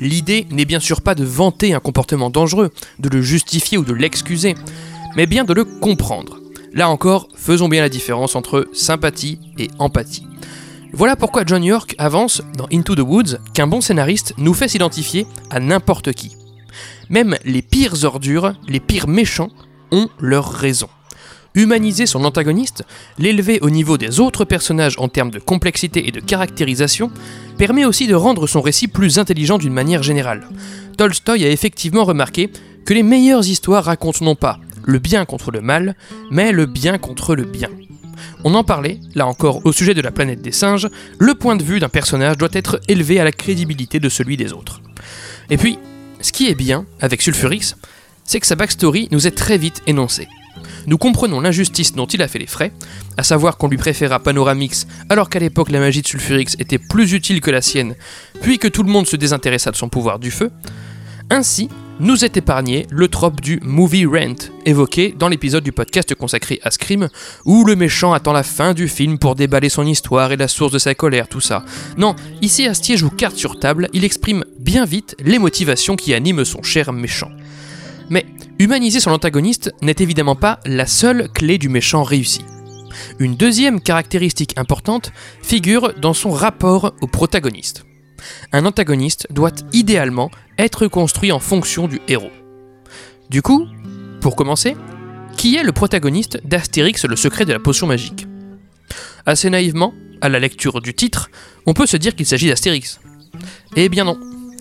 L'idée 0.00 0.46
n'est 0.50 0.64
bien 0.64 0.80
sûr 0.80 1.00
pas 1.00 1.14
de 1.14 1.24
vanter 1.24 1.74
un 1.74 1.80
comportement 1.80 2.30
dangereux, 2.30 2.70
de 2.98 3.08
le 3.08 3.20
justifier 3.20 3.78
ou 3.78 3.84
de 3.84 3.92
l'excuser, 3.92 4.54
mais 5.16 5.26
bien 5.26 5.44
de 5.44 5.52
le 5.52 5.64
comprendre. 5.64 6.40
Là 6.72 6.88
encore, 6.88 7.28
faisons 7.34 7.68
bien 7.68 7.80
la 7.80 7.88
différence 7.88 8.36
entre 8.36 8.68
sympathie 8.72 9.38
et 9.58 9.68
empathie. 9.78 10.26
Voilà 10.92 11.16
pourquoi 11.16 11.44
John 11.44 11.64
York 11.64 11.94
avance 11.98 12.42
dans 12.56 12.66
Into 12.72 12.94
the 12.94 13.00
Woods 13.00 13.38
qu'un 13.54 13.66
bon 13.66 13.80
scénariste 13.80 14.34
nous 14.38 14.54
fait 14.54 14.68
s'identifier 14.68 15.26
à 15.50 15.60
n'importe 15.60 16.12
qui. 16.12 16.36
Même 17.10 17.36
les 17.44 17.62
pires 17.62 18.04
ordures, 18.04 18.54
les 18.68 18.80
pires 18.80 19.08
méchants, 19.08 19.50
ont 19.90 20.08
leurs 20.20 20.50
raisons. 20.50 20.88
Humaniser 21.54 22.06
son 22.06 22.24
antagoniste, 22.24 22.84
l'élever 23.18 23.58
au 23.62 23.70
niveau 23.70 23.98
des 23.98 24.20
autres 24.20 24.44
personnages 24.44 24.96
en 24.98 25.08
termes 25.08 25.30
de 25.30 25.38
complexité 25.38 26.06
et 26.08 26.12
de 26.12 26.20
caractérisation, 26.20 27.10
permet 27.56 27.84
aussi 27.84 28.06
de 28.06 28.14
rendre 28.14 28.46
son 28.46 28.60
récit 28.60 28.88
plus 28.88 29.18
intelligent 29.18 29.58
d'une 29.58 29.72
manière 29.72 30.02
générale. 30.02 30.48
Tolstoï 30.96 31.44
a 31.44 31.50
effectivement 31.50 32.04
remarqué 32.04 32.50
que 32.84 32.94
les 32.94 33.02
meilleures 33.02 33.46
histoires 33.46 33.84
racontent 33.84 34.24
non 34.24 34.34
pas 34.34 34.60
le 34.84 34.98
bien 34.98 35.26
contre 35.26 35.50
le 35.50 35.60
mal, 35.60 35.94
mais 36.30 36.50
le 36.50 36.64
bien 36.64 36.96
contre 36.96 37.36
le 37.36 37.44
bien. 37.44 37.68
On 38.44 38.54
en 38.54 38.64
parlait, 38.64 39.00
là 39.14 39.26
encore 39.26 39.64
au 39.66 39.72
sujet 39.72 39.94
de 39.94 40.00
la 40.00 40.10
planète 40.10 40.40
des 40.40 40.52
singes, 40.52 40.88
le 41.18 41.34
point 41.34 41.56
de 41.56 41.62
vue 41.62 41.78
d'un 41.78 41.90
personnage 41.90 42.38
doit 42.38 42.48
être 42.52 42.80
élevé 42.88 43.20
à 43.20 43.24
la 43.24 43.32
crédibilité 43.32 44.00
de 44.00 44.08
celui 44.08 44.36
des 44.36 44.52
autres. 44.52 44.80
Et 45.50 45.58
puis, 45.58 45.78
ce 46.20 46.32
qui 46.32 46.48
est 46.48 46.54
bien 46.54 46.86
avec 47.00 47.20
Sulfurix, 47.20 47.74
c'est 48.24 48.40
que 48.40 48.46
sa 48.46 48.56
backstory 48.56 49.08
nous 49.10 49.26
est 49.26 49.36
très 49.36 49.58
vite 49.58 49.82
énoncée. 49.86 50.28
Nous 50.86 50.98
comprenons 50.98 51.40
l'injustice 51.40 51.92
dont 51.94 52.06
il 52.06 52.22
a 52.22 52.28
fait 52.28 52.38
les 52.38 52.46
frais, 52.46 52.72
à 53.16 53.22
savoir 53.22 53.56
qu'on 53.56 53.68
lui 53.68 53.76
préféra 53.76 54.20
Panoramix 54.20 54.86
alors 55.08 55.28
qu'à 55.30 55.38
l'époque 55.38 55.70
la 55.70 55.80
magie 55.80 56.02
de 56.02 56.06
Sulfurix 56.06 56.54
était 56.58 56.78
plus 56.78 57.12
utile 57.12 57.40
que 57.40 57.50
la 57.50 57.62
sienne, 57.62 57.94
puis 58.40 58.58
que 58.58 58.68
tout 58.68 58.82
le 58.82 58.90
monde 58.90 59.06
se 59.06 59.16
désintéressa 59.16 59.70
de 59.70 59.76
son 59.76 59.88
pouvoir 59.88 60.18
du 60.18 60.30
feu. 60.30 60.50
Ainsi, 61.30 61.68
nous 62.00 62.24
est 62.24 62.36
épargné 62.36 62.86
le 62.90 63.08
trope 63.08 63.40
du 63.40 63.60
movie 63.62 64.06
rent, 64.06 64.50
évoqué 64.64 65.14
dans 65.18 65.28
l'épisode 65.28 65.64
du 65.64 65.72
podcast 65.72 66.14
consacré 66.14 66.60
à 66.62 66.70
Scream, 66.70 67.08
où 67.44 67.64
le 67.64 67.76
méchant 67.76 68.12
attend 68.12 68.32
la 68.32 68.42
fin 68.42 68.72
du 68.72 68.88
film 68.88 69.18
pour 69.18 69.34
déballer 69.34 69.68
son 69.68 69.86
histoire 69.86 70.32
et 70.32 70.36
la 70.36 70.48
source 70.48 70.72
de 70.72 70.78
sa 70.78 70.94
colère, 70.94 71.28
tout 71.28 71.40
ça. 71.40 71.64
Non, 71.96 72.14
ici 72.40 72.66
Astier 72.66 72.96
joue 72.96 73.10
carte 73.10 73.36
sur 73.36 73.58
table, 73.58 73.88
il 73.92 74.04
exprime 74.04 74.44
bien 74.58 74.84
vite 74.84 75.16
les 75.22 75.38
motivations 75.38 75.96
qui 75.96 76.14
animent 76.14 76.44
son 76.44 76.62
cher 76.62 76.92
méchant. 76.92 77.30
Mais 78.10 78.24
Humaniser 78.58 78.98
son 78.98 79.12
antagoniste 79.12 79.72
n'est 79.82 79.94
évidemment 80.00 80.34
pas 80.34 80.58
la 80.66 80.86
seule 80.86 81.28
clé 81.28 81.58
du 81.58 81.68
méchant 81.68 82.02
réussi. 82.02 82.44
Une 83.20 83.36
deuxième 83.36 83.80
caractéristique 83.80 84.58
importante 84.58 85.12
figure 85.42 85.94
dans 85.94 86.14
son 86.14 86.30
rapport 86.30 86.92
au 87.00 87.06
protagoniste. 87.06 87.84
Un 88.52 88.64
antagoniste 88.66 89.28
doit 89.30 89.52
idéalement 89.72 90.30
être 90.58 90.88
construit 90.88 91.30
en 91.30 91.38
fonction 91.38 91.86
du 91.86 92.00
héros. 92.08 92.32
Du 93.30 93.42
coup, 93.42 93.66
pour 94.20 94.34
commencer, 94.34 94.76
qui 95.36 95.54
est 95.54 95.62
le 95.62 95.70
protagoniste 95.70 96.40
d'Astérix 96.44 97.04
le 97.04 97.14
secret 97.14 97.44
de 97.44 97.52
la 97.52 97.60
potion 97.60 97.86
magique? 97.86 98.26
Assez 99.24 99.50
naïvement, 99.50 99.94
à 100.20 100.28
la 100.28 100.40
lecture 100.40 100.80
du 100.80 100.94
titre, 100.94 101.30
on 101.64 101.74
peut 101.74 101.86
se 101.86 101.96
dire 101.96 102.16
qu'il 102.16 102.26
s'agit 102.26 102.48
d'Astérix. 102.48 102.98
Eh 103.76 103.88
bien 103.88 104.04
non. 104.04 104.18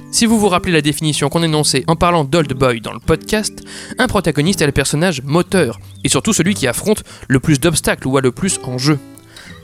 Si 0.10 0.26
vous 0.26 0.40
vous 0.40 0.48
rappelez 0.48 0.72
la 0.72 0.82
définition 0.82 1.30
qu'on 1.30 1.44
énonçait 1.44 1.84
en 1.88 1.96
parlant 1.96 2.24
d'Old 2.24 2.54
Boy 2.54 2.80
dans 2.80 2.94
le 2.94 3.00
podcast, 3.00 3.62
un 4.00 4.08
protagoniste 4.08 4.62
est 4.62 4.66
le 4.66 4.72
personnage 4.72 5.22
moteur, 5.24 5.80
et 6.04 6.10
surtout 6.10 6.34
celui 6.34 6.54
qui 6.54 6.66
affronte 6.66 7.04
le 7.28 7.40
plus 7.40 7.60
d'obstacles 7.60 8.08
ou 8.08 8.18
a 8.18 8.22
le 8.22 8.32
plus 8.32 8.60
en 8.64 8.78
jeu. 8.78 9.00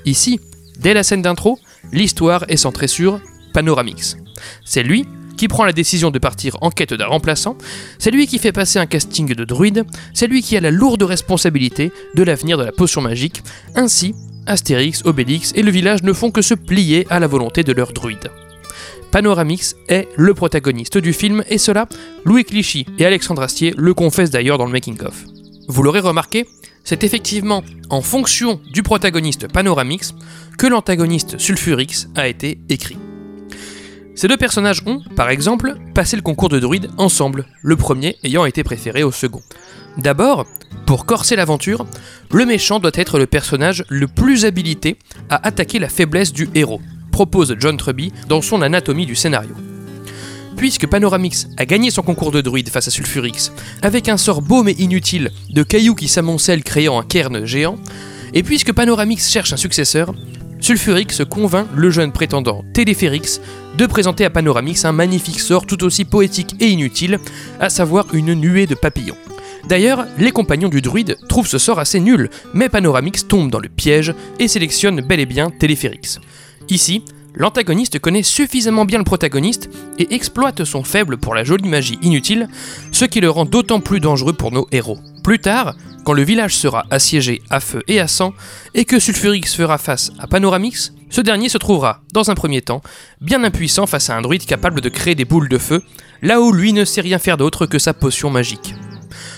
Ici, 0.05 0.41
dès 0.79 0.93
la 0.93 1.03
scène 1.03 1.21
d'intro, 1.21 1.59
l'histoire 1.91 2.43
est 2.49 2.57
centrée 2.57 2.89
sur 2.89 3.21
Panoramix. 3.53 4.17
C'est 4.65 4.83
lui 4.83 5.07
qui 5.37 5.47
prend 5.47 5.65
la 5.65 5.71
décision 5.71 6.11
de 6.11 6.19
partir 6.19 6.57
en 6.61 6.69
quête 6.69 6.93
d'un 6.93 7.07
remplaçant, 7.07 7.57
c'est 7.97 8.11
lui 8.11 8.27
qui 8.27 8.37
fait 8.37 8.51
passer 8.51 8.79
un 8.79 8.85
casting 8.85 9.33
de 9.33 9.45
druide, 9.45 9.85
c'est 10.13 10.27
lui 10.27 10.41
qui 10.41 10.57
a 10.57 10.61
la 10.61 10.71
lourde 10.71 11.03
responsabilité 11.03 11.91
de 12.15 12.23
l'avenir 12.23 12.57
de 12.57 12.63
la 12.63 12.71
potion 12.71 13.01
magique, 13.01 13.41
ainsi 13.75 14.13
Astérix, 14.45 15.03
Obélix 15.05 15.53
et 15.55 15.63
le 15.63 15.71
village 15.71 16.03
ne 16.03 16.11
font 16.11 16.29
que 16.29 16.41
se 16.41 16.53
plier 16.53 17.07
à 17.09 17.19
la 17.19 17.27
volonté 17.27 17.63
de 17.63 17.71
leur 17.71 17.93
druide. 17.93 18.29
Panoramix 19.13 19.75
est 19.89 20.07
le 20.17 20.33
protagoniste 20.33 20.97
du 20.97 21.13
film 21.13 21.43
et 21.47 21.59
cela, 21.59 21.87
Louis 22.25 22.45
Clichy 22.45 22.87
et 22.97 23.05
Alexandre 23.05 23.43
Astier 23.43 23.71
le 23.77 23.93
confessent 23.93 24.31
d'ailleurs 24.31 24.57
dans 24.57 24.65
le 24.65 24.71
making-of. 24.71 25.25
Vous 25.67 25.83
l'aurez 25.83 25.99
remarqué, 25.99 26.47
c'est 26.83 27.03
effectivement 27.03 27.63
en 27.91 28.01
fonction 28.01 28.59
du 28.71 28.81
protagoniste 28.81 29.47
Panoramix 29.53 30.15
que 30.57 30.65
l'antagoniste 30.65 31.37
Sulfurix 31.37 32.07
a 32.15 32.27
été 32.27 32.57
écrit. 32.69 32.97
Ces 34.15 34.27
deux 34.27 34.37
personnages 34.37 34.81
ont, 34.87 35.03
par 35.15 35.29
exemple, 35.29 35.75
passé 35.93 36.15
le 36.15 36.23
concours 36.23 36.49
de 36.49 36.57
druide 36.57 36.89
ensemble, 36.97 37.45
le 37.61 37.75
premier 37.75 38.17
ayant 38.23 38.45
été 38.45 38.63
préféré 38.63 39.03
au 39.03 39.11
second. 39.11 39.43
D'abord, 39.99 40.47
pour 40.87 41.05
corser 41.05 41.35
l'aventure, 41.35 41.85
le 42.31 42.47
méchant 42.47 42.79
doit 42.79 42.89
être 42.95 43.19
le 43.19 43.27
personnage 43.27 43.85
le 43.89 44.07
plus 44.07 44.45
habilité 44.45 44.97
à 45.29 45.45
attaquer 45.45 45.77
la 45.77 45.89
faiblesse 45.89 46.33
du 46.33 46.49
héros, 46.55 46.81
propose 47.13 47.55
John 47.59 47.77
Truby 47.77 48.11
dans 48.27 48.41
son 48.41 48.61
anatomie 48.61 49.05
du 49.05 49.15
scénario. 49.15 49.55
Puisque 50.57 50.87
Panoramix 50.87 51.47
a 51.57 51.65
gagné 51.65 51.91
son 51.91 52.01
concours 52.01 52.31
de 52.31 52.41
druide 52.41 52.69
face 52.69 52.87
à 52.87 52.91
Sulfurix, 52.91 53.51
avec 53.81 54.09
un 54.09 54.17
sort 54.17 54.41
beau 54.41 54.63
mais 54.63 54.73
inutile 54.73 55.31
de 55.51 55.63
cailloux 55.63 55.95
qui 55.95 56.07
s'amoncellent 56.07 56.63
créant 56.63 56.99
un 56.99 57.03
cairn 57.03 57.45
géant, 57.45 57.77
et 58.33 58.43
puisque 58.43 58.73
Panoramix 58.73 59.29
cherche 59.29 59.53
un 59.53 59.57
successeur, 59.57 60.13
Sulfurix 60.59 61.23
convainc 61.29 61.67
le 61.75 61.91
jeune 61.91 62.11
prétendant 62.11 62.63
Téléphérix 62.73 63.41
de 63.77 63.85
présenter 63.85 64.25
à 64.25 64.29
Panoramix 64.29 64.83
un 64.85 64.91
magnifique 64.91 65.39
sort 65.39 65.67
tout 65.67 65.83
aussi 65.83 66.05
poétique 66.05 66.55
et 66.59 66.69
inutile, 66.69 67.19
à 67.59 67.69
savoir 67.69 68.07
une 68.13 68.33
nuée 68.33 68.65
de 68.65 68.75
papillons. 68.75 69.17
D'ailleurs, 69.67 70.05
les 70.17 70.31
compagnons 70.31 70.69
du 70.69 70.81
druide 70.81 71.17
trouvent 71.29 71.47
ce 71.47 71.57
sort 71.57 71.79
assez 71.79 71.99
nul, 71.99 72.29
mais 72.53 72.69
Panoramix 72.69 73.27
tombe 73.27 73.51
dans 73.51 73.59
le 73.59 73.69
piège 73.69 74.13
et 74.39 74.47
sélectionne 74.47 75.01
bel 75.01 75.19
et 75.19 75.25
bien 75.25 75.51
Téléphérix. 75.51 76.19
Ici, 76.69 77.03
l'antagoniste 77.35 77.99
connaît 77.99 78.23
suffisamment 78.23 78.85
bien 78.85 78.99
le 78.99 79.03
protagoniste 79.03 79.69
et 79.97 80.13
exploite 80.13 80.63
son 80.63 80.83
faible 80.83 81.17
pour 81.17 81.35
la 81.35 81.43
jolie 81.43 81.69
magie 81.69 81.99
inutile, 82.01 82.47
ce 82.91 83.05
qui 83.05 83.19
le 83.19 83.29
rend 83.29 83.45
d'autant 83.45 83.79
plus 83.79 83.99
dangereux 83.99 84.33
pour 84.33 84.51
nos 84.51 84.67
héros. 84.71 84.99
Plus 85.23 85.39
tard, 85.39 85.75
quand 86.03 86.13
le 86.13 86.23
village 86.23 86.55
sera 86.55 86.85
assiégé 86.89 87.41
à 87.49 87.59
feu 87.59 87.81
et 87.87 87.99
à 87.99 88.07
sang, 88.07 88.33
et 88.73 88.85
que 88.85 88.99
Sulfurix 88.99 89.55
fera 89.55 89.77
face 89.77 90.11
à 90.19 90.27
Panoramix, 90.27 90.93
ce 91.09 91.21
dernier 91.21 91.47
se 91.47 91.57
trouvera, 91.57 92.01
dans 92.11 92.29
un 92.31 92.35
premier 92.35 92.61
temps, 92.61 92.81
bien 93.21 93.43
impuissant 93.43 93.87
face 93.87 94.09
à 94.09 94.17
un 94.17 94.21
druide 94.21 94.45
capable 94.45 94.81
de 94.81 94.89
créer 94.89 95.15
des 95.15 95.25
boules 95.25 95.47
de 95.47 95.57
feu, 95.57 95.81
là 96.21 96.41
où 96.41 96.51
lui 96.51 96.73
ne 96.73 96.85
sait 96.85 97.01
rien 97.01 97.19
faire 97.19 97.37
d'autre 97.37 97.65
que 97.65 97.79
sa 97.79 97.93
potion 97.93 98.29
magique. 98.29 98.75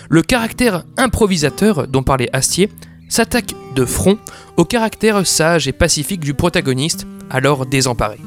Le 0.09 0.21
caractère 0.21 0.83
improvisateur 0.97 1.87
dont 1.87 2.03
parlait 2.03 2.29
Astier 2.33 2.69
s'attaque 3.09 3.53
de 3.75 3.85
front 3.85 4.17
au 4.57 4.65
caractère 4.65 5.25
sage 5.27 5.67
et 5.67 5.73
pacifique 5.73 6.21
du 6.21 6.33
protagoniste, 6.33 7.05
alors 7.29 7.65
désemparé. 7.65 8.17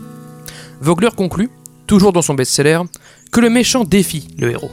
Vogler 0.81 1.11
conclut, 1.17 1.51
toujours 1.87 2.13
dans 2.13 2.23
son 2.23 2.35
best-seller, 2.35 2.81
que 3.33 3.41
le 3.41 3.51
méchant 3.51 3.85
défie 3.85 4.29
le 4.39 4.51
héros. 4.51 4.71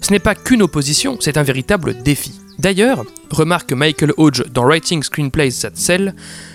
Ce 0.00 0.12
n'est 0.12 0.18
pas 0.18 0.34
qu'une 0.34 0.62
opposition, 0.62 1.16
c'est 1.20 1.36
un 1.36 1.42
véritable 1.42 2.02
défi. 2.02 2.40
D'ailleurs, 2.58 3.04
remarque 3.30 3.72
Michael 3.72 4.12
Hodge 4.18 4.42
dans 4.52 4.64
Writing 4.64 5.02
Screenplays 5.02 5.52
That 5.62 5.70
Sell, 5.74 6.14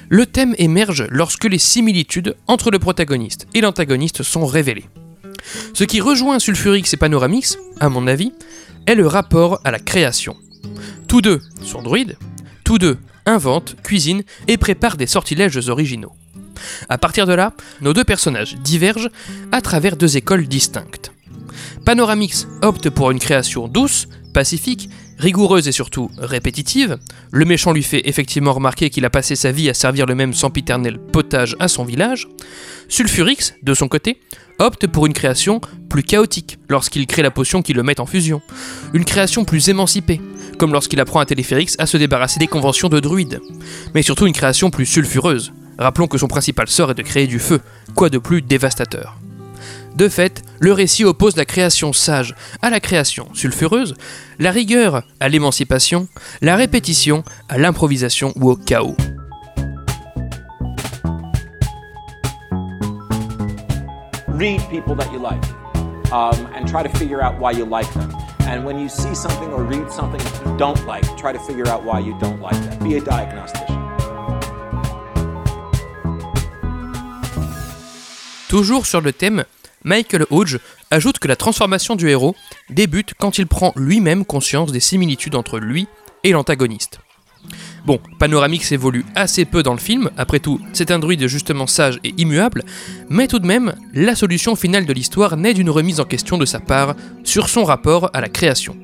le 0.10 0.26
thème 0.26 0.54
émerge 0.60 1.08
lorsque 1.10 1.46
les 1.46 1.58
similitudes 1.58 2.36
entre 2.48 2.70
le 2.70 2.78
protagoniste 2.78 3.48
et 3.56 3.62
l'antagoniste 3.62 4.22
sont 4.22 4.46
révélées. 4.46 4.86
Ce 5.74 5.84
qui 5.84 6.02
rejoint 6.02 6.40
Sulfurix 6.40 6.94
et 6.94 6.98
Panoramix, 6.98 7.58
à 7.80 7.90
mon 7.90 8.08
avis, 8.08 8.32
est 8.86 8.96
le 8.96 9.08
rapport 9.08 9.60
à 9.64 9.72
la 9.72 9.80
création. 9.80 10.36
Tous 11.08 11.22
deux 11.22 11.42
sont 11.64 11.82
druides, 11.82 12.18
tous 12.64 12.78
deux 12.78 12.98
inventent, 13.26 13.76
cuisinent 13.82 14.24
et 14.48 14.58
préparent 14.58 14.98
des 14.98 15.08
sortilèges 15.08 15.70
originaux. 15.70 16.14
À 16.90 16.98
partir 16.98 17.26
de 17.26 17.34
là, 17.34 17.54
nos 17.82 17.94
deux 17.94 18.04
personnages 18.04 18.56
divergent 18.56 19.10
à 19.52 19.62
travers 19.62 19.98
deux 19.98 20.18
écoles 20.18 20.48
distinctes. 20.48 21.12
Panoramix 21.86 22.48
opte 22.62 22.90
pour 22.90 23.12
une 23.12 23.20
création 23.20 23.68
douce, 23.68 24.08
pacifique, 24.34 24.90
rigoureuse 25.18 25.68
et 25.68 25.72
surtout 25.72 26.10
répétitive. 26.18 26.98
Le 27.32 27.46
méchant 27.46 27.72
lui 27.72 27.84
fait 27.84 28.08
effectivement 28.08 28.54
remarquer 28.54 28.90
qu'il 28.90 29.06
a 29.06 29.10
passé 29.10 29.36
sa 29.36 29.52
vie 29.52 29.70
à 29.70 29.74
servir 29.74 30.06
le 30.06 30.16
même 30.16 30.34
sempiternel 30.34 31.00
potage 31.00 31.56
à 31.60 31.68
son 31.68 31.86
village. 31.86 32.28
Sulfurix, 32.90 33.54
de 33.64 33.74
son 33.74 33.88
côté, 33.88 34.20
opte 34.60 34.88
pour 34.88 35.06
une 35.06 35.14
création 35.14 35.62
plus 35.90 36.04
chaotique 36.04 36.60
lorsqu'il 36.70 37.08
crée 37.08 37.24
la 37.24 37.32
potion 37.32 37.62
qui 37.62 37.74
le 37.74 37.84
met 37.84 38.00
en 38.00 38.06
fusion. 38.06 38.42
Une 38.94 39.06
création 39.06 39.46
plus 39.46 39.70
émancipée, 39.70 40.22
comme 40.58 40.74
lorsqu'il 40.74 41.00
apprend 41.00 41.20
à 41.20 41.26
Téléphérix 41.26 41.76
à 41.80 41.86
se 41.86 41.98
débarrasser 41.98 42.40
des 42.40 42.48
conventions 42.48 42.90
de 42.90 43.00
druides. 43.00 43.42
Mais 43.94 44.02
surtout 44.02 44.28
une 44.28 44.34
création 44.34 44.70
plus 44.70 44.86
sulfureuse. 44.86 45.54
Rappelons 45.78 46.08
que 46.08 46.18
son 46.18 46.28
principal 46.28 46.68
sort 46.68 46.92
est 46.92 46.96
de 46.96 47.02
créer 47.02 47.28
du 47.28 47.40
feu, 47.40 47.62
quoi 47.96 48.10
de 48.10 48.18
plus 48.18 48.42
dévastateur. 48.42 49.18
De 49.96 50.10
fait, 50.10 50.44
le 50.60 50.74
récit 50.74 51.06
oppose 51.06 51.38
la 51.38 51.46
création 51.46 51.94
sage 51.94 52.36
à 52.62 52.70
la 52.70 52.80
création 52.80 53.28
sulfureuse, 53.34 53.96
la 54.40 54.52
rigueur 54.52 55.04
à 55.20 55.30
l'émancipation, 55.30 56.08
la 56.42 56.56
répétition 56.56 57.24
à 57.50 57.58
l'improvisation 57.58 58.34
ou 58.36 58.52
au 58.52 58.56
chaos. 58.56 58.96
read 64.36 64.62
people 64.70 64.96
that 64.96 65.12
you 65.12 65.20
like 65.20 65.44
um, 66.12 66.46
and 66.54 66.68
try 66.68 66.84
to 66.84 66.90
figure 66.98 67.22
out 67.22 67.40
why 67.40 67.52
you 67.52 67.66
like 67.66 67.92
them. 67.94 68.14
And 68.42 68.66
when 68.66 68.78
you 68.78 68.90
see 68.90 69.16
something 69.16 69.52
or 69.52 69.64
read 69.64 69.92
something 69.92 70.22
you 70.22 70.58
don't 70.58 70.86
like, 70.86 71.04
try 71.18 71.32
to 71.32 71.40
figure 71.40 71.68
out 71.68 71.84
why 71.84 72.00
you 72.00 72.18
don't 72.20 72.42
like 72.42 72.58
that. 72.66 72.84
Be 72.84 72.96
a 72.98 73.02
diagnostician. 73.02 73.85
Toujours 78.56 78.86
sur 78.86 79.02
le 79.02 79.12
thème, 79.12 79.44
Michael 79.84 80.26
Hodge 80.30 80.60
ajoute 80.90 81.20
que 81.20 81.28
la 81.28 81.36
transformation 81.36 81.98
du 81.98 82.08
héros 82.08 82.38
débute 82.70 83.14
quand 83.20 83.38
il 83.38 83.48
prend 83.48 83.74
lui-même 83.76 84.24
conscience 84.24 84.72
des 84.72 84.80
similitudes 84.80 85.36
entre 85.36 85.60
lui 85.60 85.90
et 86.24 86.32
l'antagoniste. 86.32 87.02
Bon, 87.86 88.00
Panoramix 88.18 88.72
évolue 88.72 89.04
assez 89.14 89.44
peu 89.44 89.62
dans 89.62 89.74
le 89.74 89.78
film, 89.78 90.10
après 90.16 90.40
tout, 90.40 90.62
c'est 90.72 90.92
un 90.92 91.00
druide 91.00 91.28
justement 91.28 91.68
sage 91.68 92.00
et 92.06 92.14
immuable, 92.18 92.64
mais 93.10 93.28
tout 93.28 93.40
de 93.40 93.46
même, 93.46 93.76
la 93.94 94.16
solution 94.16 94.56
finale 94.56 94.86
de 94.86 94.94
l'histoire 94.94 95.36
naît 95.36 95.54
d'une 95.54 95.70
remise 95.70 96.00
en 96.00 96.06
question 96.06 96.38
de 96.38 96.46
sa 96.46 96.62
part 96.62 96.96
sur 97.26 97.50
son 97.50 97.66
rapport 97.66 98.10
à 98.14 98.22
la 98.22 98.30
création. 98.30 98.78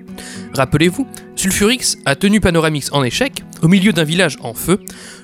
Rappelez-vous, 0.53 1.07
Sulfurix 1.37 1.97
a 2.05 2.17
tenu 2.17 2.41
Panoramix 2.41 2.91
en 2.91 3.05
échec, 3.05 3.41
au 3.61 3.67
milieu 3.67 3.93
d'un 3.93 4.03
village 4.03 4.37
en 4.41 4.53
feu, 4.53 4.79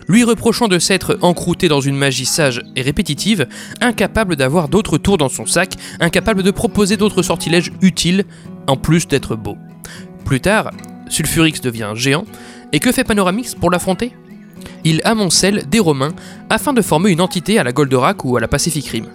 lui 0.08 0.24
reprochant 0.24 0.68
de 0.68 0.80
s'être 0.80 1.18
encrouté 1.22 1.68
dans 1.68 1.82
une 1.82 1.96
magie 1.96 2.26
sage 2.26 2.62
et 2.76 2.82
répétitive, 2.82 3.48
incapable 3.82 4.36
d'avoir 4.36 4.70
d'autres 4.70 4.98
tours 4.98 5.18
dans 5.18 5.30
son 5.30 5.46
sac, 5.46 5.74
incapable 6.00 6.44
de 6.44 6.52
proposer 6.52 6.98
d'autres 6.98 7.24
sortilèges 7.24 7.72
utiles, 7.82 8.26
en 8.68 8.78
plus 8.78 9.08
d'être 9.08 9.36
beau. 9.36 9.58
Plus 10.26 10.42
tard, 10.42 10.72
Sulfurix 11.10 11.62
devient 11.62 11.92
géant, 11.96 12.26
et 12.74 12.80
que 12.80 12.92
fait 12.92 13.04
Panoramix 13.04 13.56
pour 13.56 13.72
l'affronter? 13.72 14.14
Il 14.84 15.02
amoncelle 15.04 15.68
des 15.70 15.80
Romains 15.80 16.14
afin 16.50 16.74
de 16.74 16.82
former 16.82 17.12
une 17.12 17.22
entité 17.22 17.60
à 17.60 17.64
la 17.64 17.72
Goldorak 17.72 18.26
ou 18.26 18.38
à 18.38 18.42
la 18.42 18.48
Pacific 18.48 18.88
Rim. 18.88 19.06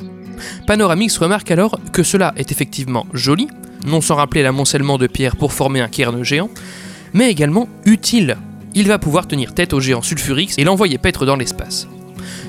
Panoramix 0.66 1.16
remarque 1.18 1.50
alors 1.50 1.78
que 1.92 2.02
cela 2.02 2.32
est 2.36 2.50
effectivement 2.52 3.06
joli, 3.12 3.48
non 3.86 4.00
sans 4.00 4.16
rappeler 4.16 4.42
l'amoncellement 4.42 4.98
de 4.98 5.06
pierres 5.06 5.36
pour 5.36 5.52
former 5.52 5.80
un 5.80 5.88
cairn 5.88 6.22
géant, 6.22 6.50
mais 7.12 7.30
également 7.30 7.68
utile. 7.84 8.36
Il 8.74 8.88
va 8.88 8.98
pouvoir 8.98 9.26
tenir 9.26 9.54
tête 9.54 9.72
au 9.72 9.80
géant 9.80 10.02
Sulfurix 10.02 10.54
et 10.56 10.64
l'envoyer 10.64 10.98
paître 10.98 11.26
dans 11.26 11.36
l'espace. 11.36 11.88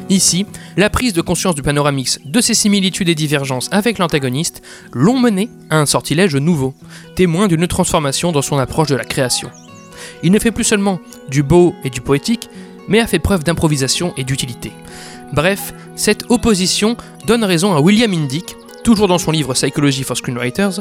Ici, 0.09 0.45
la 0.77 0.89
prise 0.89 1.13
de 1.13 1.21
conscience 1.21 1.55
du 1.55 1.61
Panoramix 1.61 2.19
de 2.25 2.41
ses 2.41 2.53
similitudes 2.53 3.09
et 3.09 3.15
divergences 3.15 3.69
avec 3.71 3.97
l'antagoniste 3.97 4.61
l'ont 4.91 5.19
mené 5.19 5.49
à 5.69 5.79
un 5.79 5.85
sortilège 5.85 6.35
nouveau, 6.35 6.73
témoin 7.15 7.47
d'une 7.47 7.67
transformation 7.67 8.31
dans 8.31 8.41
son 8.41 8.57
approche 8.57 8.89
de 8.89 8.95
la 8.95 9.05
création. 9.05 9.49
Il 10.23 10.31
ne 10.31 10.39
fait 10.39 10.51
plus 10.51 10.63
seulement 10.63 10.99
du 11.29 11.43
beau 11.43 11.73
et 11.83 11.89
du 11.89 12.01
poétique, 12.01 12.49
mais 12.87 12.99
a 12.99 13.07
fait 13.07 13.19
preuve 13.19 13.43
d'improvisation 13.43 14.13
et 14.17 14.23
d'utilité. 14.23 14.71
Bref, 15.31 15.73
cette 15.95 16.29
opposition 16.29 16.97
donne 17.25 17.43
raison 17.43 17.73
à 17.73 17.81
William 17.81 18.13
Indick, 18.13 18.55
toujours 18.83 19.07
dans 19.07 19.17
son 19.17 19.31
livre 19.31 19.53
Psychology 19.53 20.03
for 20.03 20.17
Screenwriters, 20.17 20.79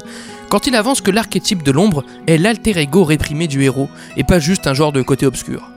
quand 0.51 0.67
il 0.67 0.75
avance 0.75 1.01
que 1.01 1.11
l'archétype 1.11 1.63
de 1.63 1.71
l'ombre 1.71 2.05
est 2.27 2.37
l'alter 2.37 2.77
ego 2.79 3.05
réprimé 3.05 3.47
du 3.47 3.63
héros 3.63 3.89
et 4.17 4.25
pas 4.25 4.41
juste 4.41 4.67
un 4.67 4.75
genre 4.75 4.93
de 4.93 5.03
côté 5.03 5.25
obscur. 5.25 5.71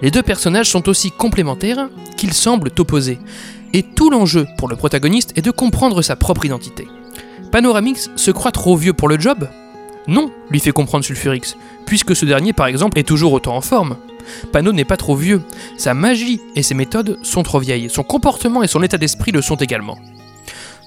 Les 0.00 0.10
deux 0.10 0.22
personnages 0.22 0.70
sont 0.70 0.88
aussi 0.88 1.12
complémentaires 1.12 1.88
qu'ils 2.16 2.32
semblent 2.32 2.72
opposés, 2.78 3.18
et 3.72 3.82
tout 3.82 4.10
l'enjeu 4.10 4.46
pour 4.58 4.68
le 4.68 4.76
protagoniste 4.76 5.32
est 5.36 5.42
de 5.42 5.50
comprendre 5.50 6.02
sa 6.02 6.16
propre 6.16 6.44
identité. 6.44 6.88
Panoramix 7.52 8.10
se 8.16 8.30
croit 8.30 8.50
trop 8.50 8.76
vieux 8.76 8.94
pour 8.94 9.08
le 9.08 9.20
job? 9.20 9.48
Non, 10.08 10.32
lui 10.50 10.58
fait 10.58 10.72
comprendre 10.72 11.04
Sulfurix, 11.04 11.56
puisque 11.86 12.16
ce 12.16 12.24
dernier 12.24 12.52
par 12.52 12.66
exemple 12.66 12.98
est 12.98 13.06
toujours 13.06 13.32
autant 13.32 13.56
en 13.56 13.60
forme. 13.60 13.96
Pano 14.52 14.72
n'est 14.72 14.84
pas 14.84 14.96
trop 14.96 15.14
vieux, 15.14 15.42
sa 15.76 15.94
magie 15.94 16.40
et 16.56 16.62
ses 16.62 16.74
méthodes 16.74 17.18
sont 17.22 17.42
trop 17.42 17.60
vieilles, 17.60 17.90
son 17.90 18.02
comportement 18.02 18.62
et 18.62 18.68
son 18.68 18.82
état 18.82 18.98
d'esprit 18.98 19.32
le 19.32 19.42
sont 19.42 19.56
également. 19.56 19.98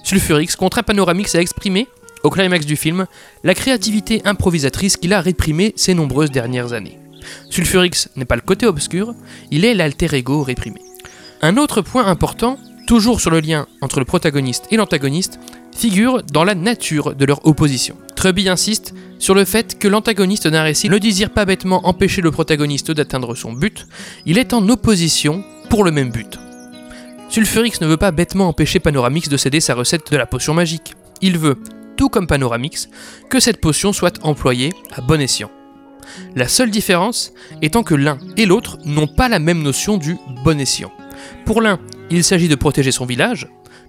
Sulfurix 0.06 0.54
contraint 0.54 0.84
Panoramix 0.84 1.34
à 1.34 1.40
exprimer, 1.40 1.88
au 2.22 2.30
climax 2.30 2.64
du 2.64 2.76
film, 2.76 3.06
la 3.42 3.54
créativité 3.54 4.22
improvisatrice 4.24 4.96
qu'il 4.96 5.12
a 5.12 5.20
réprimée 5.20 5.72
ces 5.74 5.94
nombreuses 5.94 6.30
dernières 6.30 6.72
années. 6.74 7.00
Sulfurix 7.50 8.06
n'est 8.14 8.24
pas 8.24 8.36
le 8.36 8.42
côté 8.42 8.66
obscur, 8.66 9.16
il 9.50 9.64
est 9.64 9.74
l'alter 9.74 10.14
ego 10.14 10.44
réprimé. 10.44 10.80
Un 11.42 11.56
autre 11.56 11.82
point 11.82 12.06
important, 12.06 12.56
toujours 12.86 13.20
sur 13.20 13.32
le 13.32 13.40
lien 13.40 13.66
entre 13.80 13.98
le 13.98 14.04
protagoniste 14.04 14.68
et 14.70 14.76
l'antagoniste, 14.76 15.40
figure 15.76 16.22
dans 16.22 16.44
la 16.44 16.54
nature 16.54 17.16
de 17.16 17.24
leur 17.24 17.44
opposition. 17.44 17.96
Truby 18.14 18.48
insiste 18.48 18.94
sur 19.18 19.34
le 19.34 19.44
fait 19.44 19.76
que 19.76 19.88
l'antagoniste 19.88 20.46
d'un 20.46 20.62
récit 20.62 20.88
ne 20.88 20.98
désire 20.98 21.30
pas 21.30 21.46
bêtement 21.46 21.84
empêcher 21.84 22.22
le 22.22 22.30
protagoniste 22.30 22.92
d'atteindre 22.92 23.34
son 23.34 23.52
but, 23.52 23.88
il 24.24 24.38
est 24.38 24.54
en 24.54 24.68
opposition 24.68 25.42
pour 25.68 25.82
le 25.82 25.90
même 25.90 26.12
but. 26.12 26.38
Sulfurix 27.28 27.80
ne 27.80 27.86
veut 27.86 27.96
pas 27.96 28.12
bêtement 28.12 28.48
empêcher 28.48 28.80
Panoramix 28.80 29.28
de 29.28 29.36
céder 29.36 29.60
sa 29.60 29.74
recette 29.74 30.10
de 30.10 30.16
la 30.16 30.26
potion 30.26 30.54
magique. 30.54 30.94
Il 31.20 31.38
veut, 31.38 31.58
tout 31.96 32.08
comme 32.08 32.26
Panoramix, 32.26 32.88
que 33.28 33.40
cette 33.40 33.60
potion 33.60 33.92
soit 33.92 34.24
employée 34.24 34.72
à 34.92 35.00
bon 35.00 35.20
escient. 35.20 35.50
La 36.34 36.46
seule 36.48 36.70
différence 36.70 37.32
étant 37.62 37.82
que 37.82 37.94
l'un 37.94 38.18
et 38.36 38.46
l'autre 38.46 38.78
n'ont 38.84 39.08
pas 39.08 39.28
la 39.28 39.40
même 39.40 39.62
notion 39.62 39.98
du 39.98 40.16
bon 40.44 40.60
escient. 40.60 40.92
Pour 41.44 41.60
l'un, 41.60 41.80
il 42.10 42.22
s'agit 42.22 42.48
de 42.48 42.54
protéger 42.54 42.92
son 42.92 43.06
village, 43.06 43.48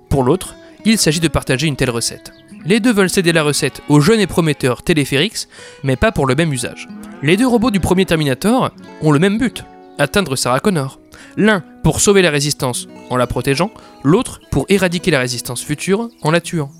pour 0.10 0.24
l'autre, 0.24 0.56
il 0.84 0.98
s'agit 0.98 1.20
de 1.20 1.28
partager 1.28 1.68
une 1.68 1.76
telle 1.76 1.90
recette. 1.90 2.32
Les 2.66 2.80
deux 2.80 2.92
veulent 2.92 3.10
céder 3.10 3.34
la 3.34 3.44
recette 3.44 3.82
au 3.88 4.00
jeune 4.00 4.20
et 4.20 4.28
prometteur 4.28 4.82
Téléphérix, 4.84 5.48
mais 5.84 5.96
pas 5.96 6.12
pour 6.12 6.26
le 6.26 6.36
même 6.36 6.52
usage. 6.52 6.88
Les 7.22 7.38
deux 7.38 7.48
robots 7.48 7.72
du 7.72 7.80
premier 7.80 8.06
Terminator 8.06 8.72
ont 9.02 9.12
le 9.12 9.20
même 9.20 9.38
but, 9.38 9.64
atteindre 9.98 10.36
Sarah 10.36 10.60
Connor. 10.60 11.00
L'un 11.36 11.64
pour 11.84 12.02
sauver 12.02 12.22
la 12.22 12.32
résistance 12.32 12.88
en 13.10 13.18
la 13.18 13.28
protégeant, 13.28 13.72
l'autre 14.04 14.42
pour 14.52 14.66
éradiquer 14.70 15.12
la 15.12 15.20
résistance 15.20 15.64
future 15.64 16.10
en 16.22 16.32
la 16.32 16.42
tuant. 16.42 16.72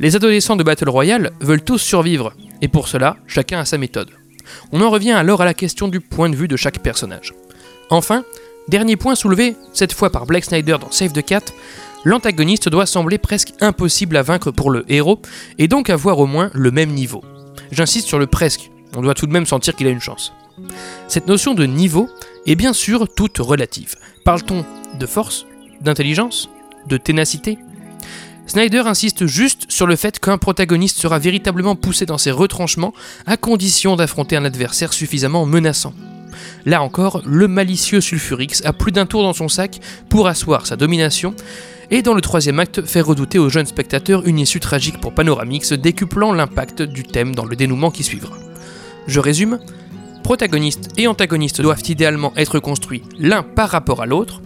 Les 0.00 0.16
adolescents 0.16 0.56
de 0.56 0.64
Battle 0.64 0.88
Royale 0.88 1.30
veulent 1.40 1.62
tous 1.62 1.78
survivre, 1.78 2.34
et 2.60 2.68
pour 2.68 2.88
cela, 2.88 3.16
chacun 3.26 3.60
a 3.60 3.64
sa 3.64 3.78
méthode. 3.78 4.10
On 4.72 4.80
en 4.80 4.90
revient 4.90 5.12
alors 5.12 5.40
à 5.40 5.44
la 5.44 5.54
question 5.54 5.88
du 5.88 6.00
point 6.00 6.28
de 6.28 6.36
vue 6.36 6.48
de 6.48 6.56
chaque 6.56 6.80
personnage. 6.80 7.32
Enfin, 7.90 8.24
dernier 8.68 8.96
point 8.96 9.14
soulevé, 9.14 9.56
cette 9.72 9.92
fois 9.92 10.10
par 10.10 10.26
Black 10.26 10.44
Snyder 10.44 10.76
dans 10.80 10.90
Save 10.90 11.12
the 11.12 11.24
Cat, 11.24 11.44
l'antagoniste 12.04 12.68
doit 12.68 12.86
sembler 12.86 13.18
presque 13.18 13.52
impossible 13.60 14.16
à 14.16 14.22
vaincre 14.22 14.50
pour 14.50 14.70
le 14.70 14.84
héros, 14.88 15.20
et 15.58 15.68
donc 15.68 15.90
avoir 15.90 16.18
au 16.18 16.26
moins 16.26 16.50
le 16.54 16.70
même 16.70 16.90
niveau. 16.90 17.22
J'insiste 17.70 18.08
sur 18.08 18.18
le 18.18 18.26
presque, 18.26 18.70
on 18.96 19.02
doit 19.02 19.14
tout 19.14 19.26
de 19.26 19.32
même 19.32 19.46
sentir 19.46 19.76
qu'il 19.76 19.86
a 19.86 19.90
une 19.90 20.00
chance. 20.00 20.32
Cette 21.08 21.28
notion 21.28 21.54
de 21.54 21.64
niveau 21.64 22.08
est 22.46 22.54
bien 22.54 22.72
sûr 22.72 23.08
toute 23.14 23.38
relative. 23.38 23.96
Parle-t-on 24.24 24.64
de 24.98 25.06
force, 25.06 25.46
d'intelligence, 25.80 26.48
de 26.88 26.96
ténacité? 26.96 27.58
Snyder 28.46 28.82
insiste 28.86 29.26
juste 29.26 29.64
sur 29.70 29.86
le 29.86 29.96
fait 29.96 30.18
qu'un 30.18 30.36
protagoniste 30.36 30.98
sera 30.98 31.18
véritablement 31.18 31.76
poussé 31.76 32.04
dans 32.04 32.18
ses 32.18 32.30
retranchements 32.30 32.92
à 33.26 33.36
condition 33.36 33.96
d'affronter 33.96 34.36
un 34.36 34.44
adversaire 34.44 34.92
suffisamment 34.92 35.46
menaçant. 35.46 35.94
Là 36.66 36.82
encore, 36.82 37.22
le 37.24 37.48
malicieux 37.48 38.00
Sulfurix 38.00 38.62
a 38.64 38.72
plus 38.72 38.92
d'un 38.92 39.06
tour 39.06 39.22
dans 39.22 39.32
son 39.32 39.48
sac 39.48 39.80
pour 40.08 40.28
asseoir 40.28 40.66
sa 40.66 40.76
domination, 40.76 41.34
et 41.90 42.02
dans 42.02 42.14
le 42.14 42.20
troisième 42.20 42.60
acte 42.60 42.82
faire 42.82 43.06
redouter 43.06 43.38
aux 43.38 43.50
jeunes 43.50 43.66
spectateurs 43.66 44.26
une 44.26 44.38
issue 44.38 44.60
tragique 44.60 45.00
pour 45.00 45.14
Panoramix, 45.14 45.72
décuplant 45.72 46.32
l'impact 46.32 46.82
du 46.82 47.02
thème 47.02 47.34
dans 47.34 47.44
le 47.44 47.56
dénouement 47.56 47.90
qui 47.90 48.02
suivra. 48.02 48.36
Je 49.06 49.20
résume, 49.20 49.58
protagonistes 50.24 50.88
et 50.96 51.06
antagonistes 51.06 51.60
doivent 51.60 51.82
idéalement 51.86 52.32
être 52.34 52.58
construits 52.58 53.02
l'un 53.18 53.42
par 53.44 53.68
rapport 53.68 54.02
à 54.02 54.06
l'autre. 54.06 54.40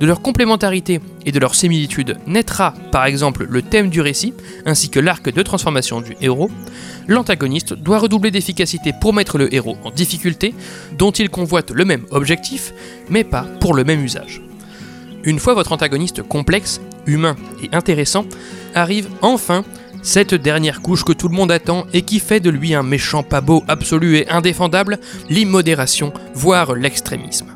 De 0.00 0.06
leur 0.06 0.22
complémentarité 0.22 1.00
et 1.26 1.32
de 1.32 1.38
leur 1.40 1.54
similitude 1.54 2.16
naîtra 2.26 2.72
par 2.92 3.04
exemple 3.04 3.46
le 3.50 3.60
thème 3.60 3.90
du 3.90 4.00
récit, 4.00 4.32
ainsi 4.64 4.88
que 4.88 5.00
l'arc 5.00 5.28
de 5.28 5.42
transformation 5.42 6.00
du 6.00 6.16
héros. 6.20 6.50
L'antagoniste 7.08 7.74
doit 7.74 7.98
redoubler 7.98 8.30
d'efficacité 8.30 8.92
pour 8.98 9.12
mettre 9.12 9.36
le 9.36 9.52
héros 9.52 9.76
en 9.84 9.90
difficulté, 9.90 10.54
dont 10.96 11.10
il 11.10 11.28
convoite 11.28 11.72
le 11.72 11.84
même 11.84 12.06
objectif, 12.10 12.72
mais 13.10 13.24
pas 13.24 13.44
pour 13.60 13.74
le 13.74 13.84
même 13.84 14.02
usage. 14.02 14.40
Une 15.24 15.40
fois 15.40 15.54
votre 15.54 15.72
antagoniste 15.72 16.22
complexe, 16.22 16.80
humain 17.06 17.34
et 17.62 17.74
intéressant, 17.74 18.24
arrive 18.74 19.08
enfin 19.20 19.64
cette 20.04 20.34
dernière 20.34 20.82
couche 20.82 21.02
que 21.02 21.14
tout 21.14 21.28
le 21.28 21.34
monde 21.34 21.50
attend 21.50 21.86
et 21.94 22.02
qui 22.02 22.20
fait 22.20 22.38
de 22.38 22.50
lui 22.50 22.74
un 22.74 22.82
méchant 22.82 23.22
pas 23.22 23.40
beau 23.40 23.64
absolu 23.66 24.18
et 24.18 24.28
indéfendable, 24.28 24.98
l'immodération, 25.30 26.12
voire 26.34 26.74
l'extrémisme. 26.74 27.46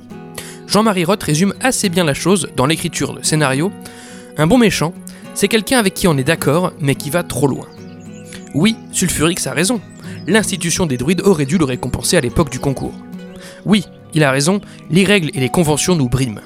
Jean-Marie 0.66 1.04
Roth 1.04 1.22
résume 1.22 1.54
assez 1.60 1.90
bien 1.90 2.04
la 2.04 2.14
chose 2.14 2.48
dans 2.56 2.64
l'écriture 2.64 3.14
de 3.14 3.22
scénario. 3.22 3.70
Un 4.38 4.46
bon 4.46 4.56
méchant, 4.56 4.94
c'est 5.34 5.48
quelqu'un 5.48 5.78
avec 5.78 5.92
qui 5.92 6.08
on 6.08 6.16
est 6.16 6.24
d'accord, 6.24 6.72
mais 6.80 6.94
qui 6.94 7.10
va 7.10 7.22
trop 7.22 7.46
loin. 7.46 7.66
Oui, 8.54 8.76
Sulfurix 8.92 9.46
a 9.46 9.52
raison. 9.52 9.80
L'institution 10.26 10.86
des 10.86 10.96
druides 10.96 11.22
aurait 11.22 11.46
dû 11.46 11.58
le 11.58 11.66
récompenser 11.66 12.16
à 12.16 12.20
l'époque 12.22 12.50
du 12.50 12.60
concours. 12.60 12.94
Oui, 13.66 13.84
il 14.14 14.24
a 14.24 14.30
raison, 14.30 14.62
les 14.90 15.04
règles 15.04 15.30
et 15.34 15.40
les 15.40 15.50
conventions 15.50 15.96
nous 15.96 16.08
briment. 16.08 16.40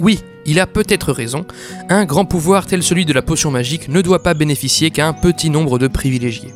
Oui, 0.00 0.20
il 0.46 0.60
a 0.60 0.66
peut-être 0.66 1.12
raison, 1.12 1.46
un 1.88 2.04
grand 2.04 2.24
pouvoir 2.24 2.66
tel 2.66 2.82
celui 2.82 3.04
de 3.04 3.12
la 3.12 3.22
potion 3.22 3.50
magique 3.50 3.88
ne 3.88 4.00
doit 4.00 4.22
pas 4.22 4.34
bénéficier 4.34 4.90
qu'à 4.90 5.06
un 5.06 5.12
petit 5.12 5.50
nombre 5.50 5.78
de 5.78 5.88
privilégiés. 5.88 6.52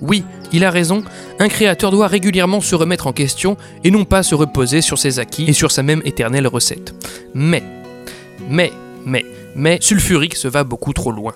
Oui, 0.00 0.24
il 0.52 0.64
a 0.64 0.70
raison, 0.70 1.02
un 1.38 1.48
créateur 1.48 1.90
doit 1.90 2.06
régulièrement 2.06 2.60
se 2.60 2.74
remettre 2.74 3.06
en 3.06 3.12
question 3.12 3.56
et 3.84 3.90
non 3.90 4.04
pas 4.04 4.22
se 4.22 4.34
reposer 4.34 4.80
sur 4.80 4.98
ses 4.98 5.18
acquis 5.18 5.44
et 5.48 5.52
sur 5.52 5.70
sa 5.70 5.82
même 5.82 6.02
éternelle 6.04 6.46
recette. 6.46 6.94
Mais, 7.34 7.62
mais, 8.48 8.72
mais, 9.04 9.24
mais, 9.54 9.78
Sulfurix 9.80 10.46
va 10.46 10.64
beaucoup 10.64 10.92
trop 10.92 11.12
loin. 11.12 11.34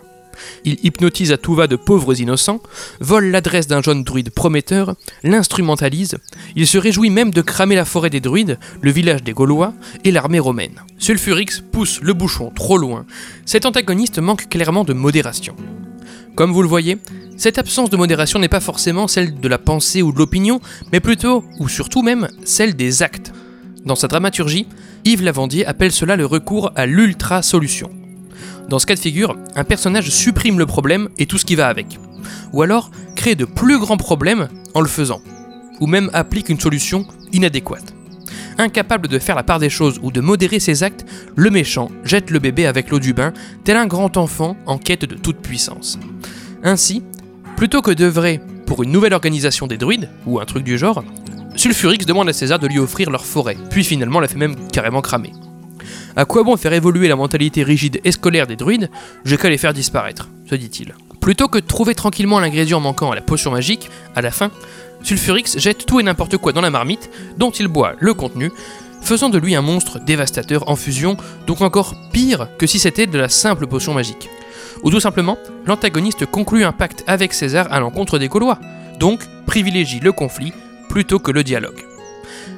Il 0.65 0.79
hypnotise 0.83 1.33
à 1.33 1.39
tout 1.39 1.55
va 1.55 1.67
de 1.67 1.77
pauvres 1.77 2.21
innocents, 2.21 2.61
vole 3.01 3.27
l'adresse 3.27 3.67
d'un 3.67 3.83
jeune 3.83 4.05
druide 4.05 4.31
prometteur, 4.31 4.95
l'instrumentalise, 5.23 6.17
il 6.57 6.67
se 6.67 6.79
réjouit 6.79 7.11
même 7.11 7.31
de 7.31 7.43
cramer 7.43 7.77
la 7.77 7.85
forêt 7.85 8.11
des 8.11 8.21
druides, 8.21 8.59
le 8.81 8.91
village 8.91 9.23
des 9.23 9.33
Gaulois 9.33 9.75
et 10.05 10.11
l'armée 10.11 10.39
romaine. 10.39 10.83
Sulfurix 10.99 11.63
pousse 11.73 12.01
le 12.03 12.13
bouchon 12.13 12.51
trop 12.55 12.79
loin. 12.79 13.07
Cet 13.47 13.67
antagoniste 13.67 14.19
manque 14.19 14.49
clairement 14.49 14.85
de 14.85 14.93
modération. 14.93 15.55
Comme 16.35 16.53
vous 16.53 16.63
le 16.63 16.69
voyez, 16.69 16.99
cette 17.37 17.59
absence 17.59 17.91
de 17.91 17.97
modération 17.97 18.39
n'est 18.39 18.49
pas 18.49 18.61
forcément 18.61 19.09
celle 19.09 19.41
de 19.41 19.49
la 19.49 19.59
pensée 19.59 20.03
ou 20.03 20.13
de 20.13 20.19
l'opinion, 20.19 20.61
mais 20.93 21.01
plutôt, 21.01 21.45
ou 21.59 21.69
surtout 21.69 22.03
même, 22.03 22.29
celle 22.45 22.77
des 22.77 23.03
actes. 23.03 23.33
Dans 23.85 23.95
sa 23.95 24.09
dramaturgie, 24.09 24.67
Yves 25.05 25.23
Lavandier 25.23 25.65
appelle 25.67 25.93
cela 25.93 26.17
le 26.17 26.27
recours 26.27 26.71
à 26.77 26.87
l'ultra-solution. 26.87 27.91
Dans 28.71 28.79
ce 28.79 28.87
cas 28.87 28.95
de 28.95 29.01
figure, 29.01 29.37
un 29.57 29.65
personnage 29.65 30.11
supprime 30.11 30.61
le 30.61 30.65
problème 30.65 31.09
et 31.19 31.27
tout 31.27 31.39
ce 31.39 31.45
qui 31.45 31.57
va 31.57 31.67
avec. 31.67 31.99
Ou 32.53 32.63
alors 32.63 32.93
crée 33.17 33.35
de 33.35 33.45
plus 33.45 33.81
grands 33.81 33.97
problèmes 33.97 34.49
en 34.75 34.81
le 34.81 34.87
faisant. 34.87 35.21
Ou 35.81 35.89
même 35.89 36.09
applique 36.13 36.49
une 36.49 36.61
solution 36.61 37.05
inadéquate. 37.33 37.93
Incapable 38.59 39.09
de 39.09 39.19
faire 39.19 39.35
la 39.35 39.43
part 39.43 39.59
des 39.59 39.71
choses 39.71 39.99
ou 40.05 40.13
de 40.13 40.21
modérer 40.21 40.61
ses 40.61 40.85
actes, 40.85 41.05
le 41.35 41.51
méchant 41.51 41.91
jette 42.05 42.31
le 42.31 42.39
bébé 42.39 42.67
avec 42.67 42.91
l'eau 42.91 43.01
du 43.01 43.13
bain, 43.13 43.33
tel 43.65 43.77
un 43.77 43.89
grand 43.89 44.17
enfant 44.17 44.57
en 44.67 44.79
quête 44.79 45.05
de 45.05 45.17
toute 45.17 45.39
puissance. 45.39 45.99
Ainsi, 46.63 47.03
plutôt 47.57 47.83
que 47.83 47.91
d'œuvrer 47.91 48.41
pour 48.67 48.85
une 48.85 48.93
nouvelle 48.93 49.15
organisation 49.15 49.67
des 49.67 49.79
druides, 49.79 50.11
ou 50.27 50.39
un 50.39 50.45
truc 50.45 50.63
du 50.63 50.79
genre, 50.79 51.03
Sulfurix 51.57 52.07
demande 52.07 52.29
à 52.29 52.33
César 52.33 52.61
de 52.61 52.69
lui 52.69 52.79
offrir 52.79 53.11
leur 53.11 53.25
forêt, 53.25 53.57
puis 53.71 53.83
finalement 53.83 54.21
la 54.21 54.29
fait 54.29 54.39
même 54.39 54.55
carrément 54.71 55.01
cramer. 55.01 55.33
À 56.17 56.25
quoi 56.25 56.43
bon 56.43 56.57
faire 56.57 56.73
évoluer 56.73 57.09
la 57.09 57.17
mentalité 57.17 57.63
rigide 57.63 58.01
et 58.05 58.13
scolaire 58.13 58.47
des 58.47 58.57
druides 58.57 58.91
J'ai 59.25 59.37
qu'à 59.37 59.51
les 59.51 59.59
faire 59.59 59.73
disparaître, 59.73 60.29
se 60.49 60.55
dit-il. 60.55 60.95
Plutôt 61.21 61.49
que 61.49 61.59
de 61.59 61.67
trouver 61.67 61.95
tranquillement 61.95 62.41
l'ingrédient 62.41 62.81
manquant 62.81 63.13
à 63.13 63.15
la 63.15 63.21
potion 63.21 63.51
magique, 63.51 63.91
à 64.17 64.23
la 64.23 64.31
fin, 64.31 64.51
Sulfurix 65.03 65.59
jette 65.59 65.87
tout 65.87 66.01
et 66.01 66.03
n'importe 66.03 66.37
quoi 66.37 66.53
dans 66.53 66.61
la 66.61 66.71
marmite, 66.71 67.11
dont 67.39 67.51
il 67.51 67.69
boit 67.69 67.95
le 67.99 68.15
contenu, 68.15 68.51
faisant 69.03 69.29
de 69.29 69.39
lui 69.39 69.55
un 69.55 69.63
monstre 69.63 69.99
dévastateur 69.99 70.69
en 70.69 70.77
fusion, 70.77 71.17
donc 71.47 71.61
encore 71.61 71.95
pire 72.13 72.49
que 72.59 72.67
si 72.67 72.79
c'était 72.79 73.07
de 73.07 73.19
la 73.19 73.29
simple 73.29 73.67
potion 73.67 73.95
magique. 73.95 74.29
Ou 74.83 74.91
tout 74.91 75.01
simplement, 75.01 75.39
l'antagoniste 75.67 76.27
conclut 76.27 76.65
un 76.65 76.73
pacte 76.73 77.05
avec 77.07 77.33
César 77.33 77.67
à 77.71 77.81
l'encontre 77.81 78.19
des 78.19 78.29
Gaulois, 78.29 78.59
donc 78.99 79.21
privilégie 79.47 80.01
le 80.01 80.13
conflit 80.13 80.53
plutôt 80.89 81.19
que 81.19 81.31
le 81.31 81.45
dialogue. 81.45 81.85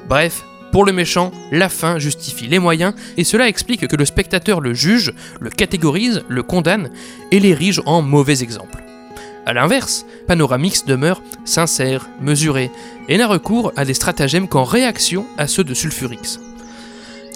Bref, 0.09 0.45
pour 0.73 0.87
le 0.87 0.93
méchant, 0.93 1.31
la 1.53 1.69
fin 1.69 1.99
justifie 1.99 2.47
les 2.47 2.59
moyens, 2.59 2.95
et 3.19 3.25
cela 3.25 3.47
explique 3.47 3.87
que 3.87 3.97
le 3.97 4.07
spectateur 4.07 4.61
le 4.63 4.73
juge, 4.73 5.13
le 5.39 5.51
catégorise, 5.51 6.23
le 6.29 6.43
condamne, 6.43 6.91
et 7.31 7.41
l'érige 7.41 7.83
en 7.85 8.01
mauvais 8.01 8.43
exemple. 8.43 8.83
A 9.45 9.53
l'inverse, 9.53 10.07
Panoramix 10.27 10.87
demeure 10.87 11.21
sincère, 11.45 12.09
mesuré, 12.23 12.71
et 13.09 13.19
n'a 13.19 13.27
recours 13.27 13.73
à 13.77 13.85
des 13.85 13.93
stratagèmes 13.93 14.49
qu'en 14.49 14.65
réaction 14.65 15.27
à 15.37 15.47
ceux 15.47 15.63
de 15.63 15.75
Sulfurix. 15.75 16.41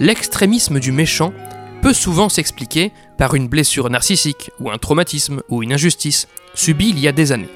L'extrémisme 0.00 0.80
du 0.80 0.92
méchant 0.92 1.34
peut 1.82 1.92
souvent 1.92 2.30
s'expliquer 2.30 2.90
par 3.18 3.34
une 3.34 3.48
blessure 3.48 3.90
narcissique, 3.90 4.50
ou 4.60 4.70
un 4.70 4.78
traumatisme, 4.78 5.42
ou 5.50 5.62
une 5.62 5.74
injustice, 5.74 6.26
subie 6.54 6.88
il 6.88 6.98
y 6.98 7.06
a 7.06 7.12
des 7.12 7.32
années. 7.32 7.50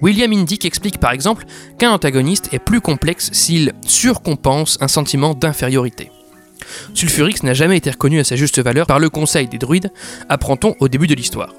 William 0.00 0.32
Indick 0.32 0.64
explique 0.64 0.98
par 0.98 1.12
exemple 1.12 1.44
qu'un 1.78 1.90
antagoniste 1.90 2.50
est 2.52 2.58
plus 2.58 2.80
complexe 2.80 3.30
s'il 3.32 3.72
surcompense 3.86 4.78
un 4.80 4.88
sentiment 4.88 5.34
d'infériorité. 5.34 6.10
Sulfurix 6.94 7.42
n'a 7.42 7.54
jamais 7.54 7.76
été 7.76 7.90
reconnu 7.90 8.20
à 8.20 8.24
sa 8.24 8.36
juste 8.36 8.60
valeur 8.60 8.86
par 8.86 8.98
le 8.98 9.10
Conseil 9.10 9.48
des 9.48 9.58
druides, 9.58 9.90
apprend-on 10.28 10.74
au 10.80 10.88
début 10.88 11.06
de 11.06 11.14
l'histoire. 11.14 11.54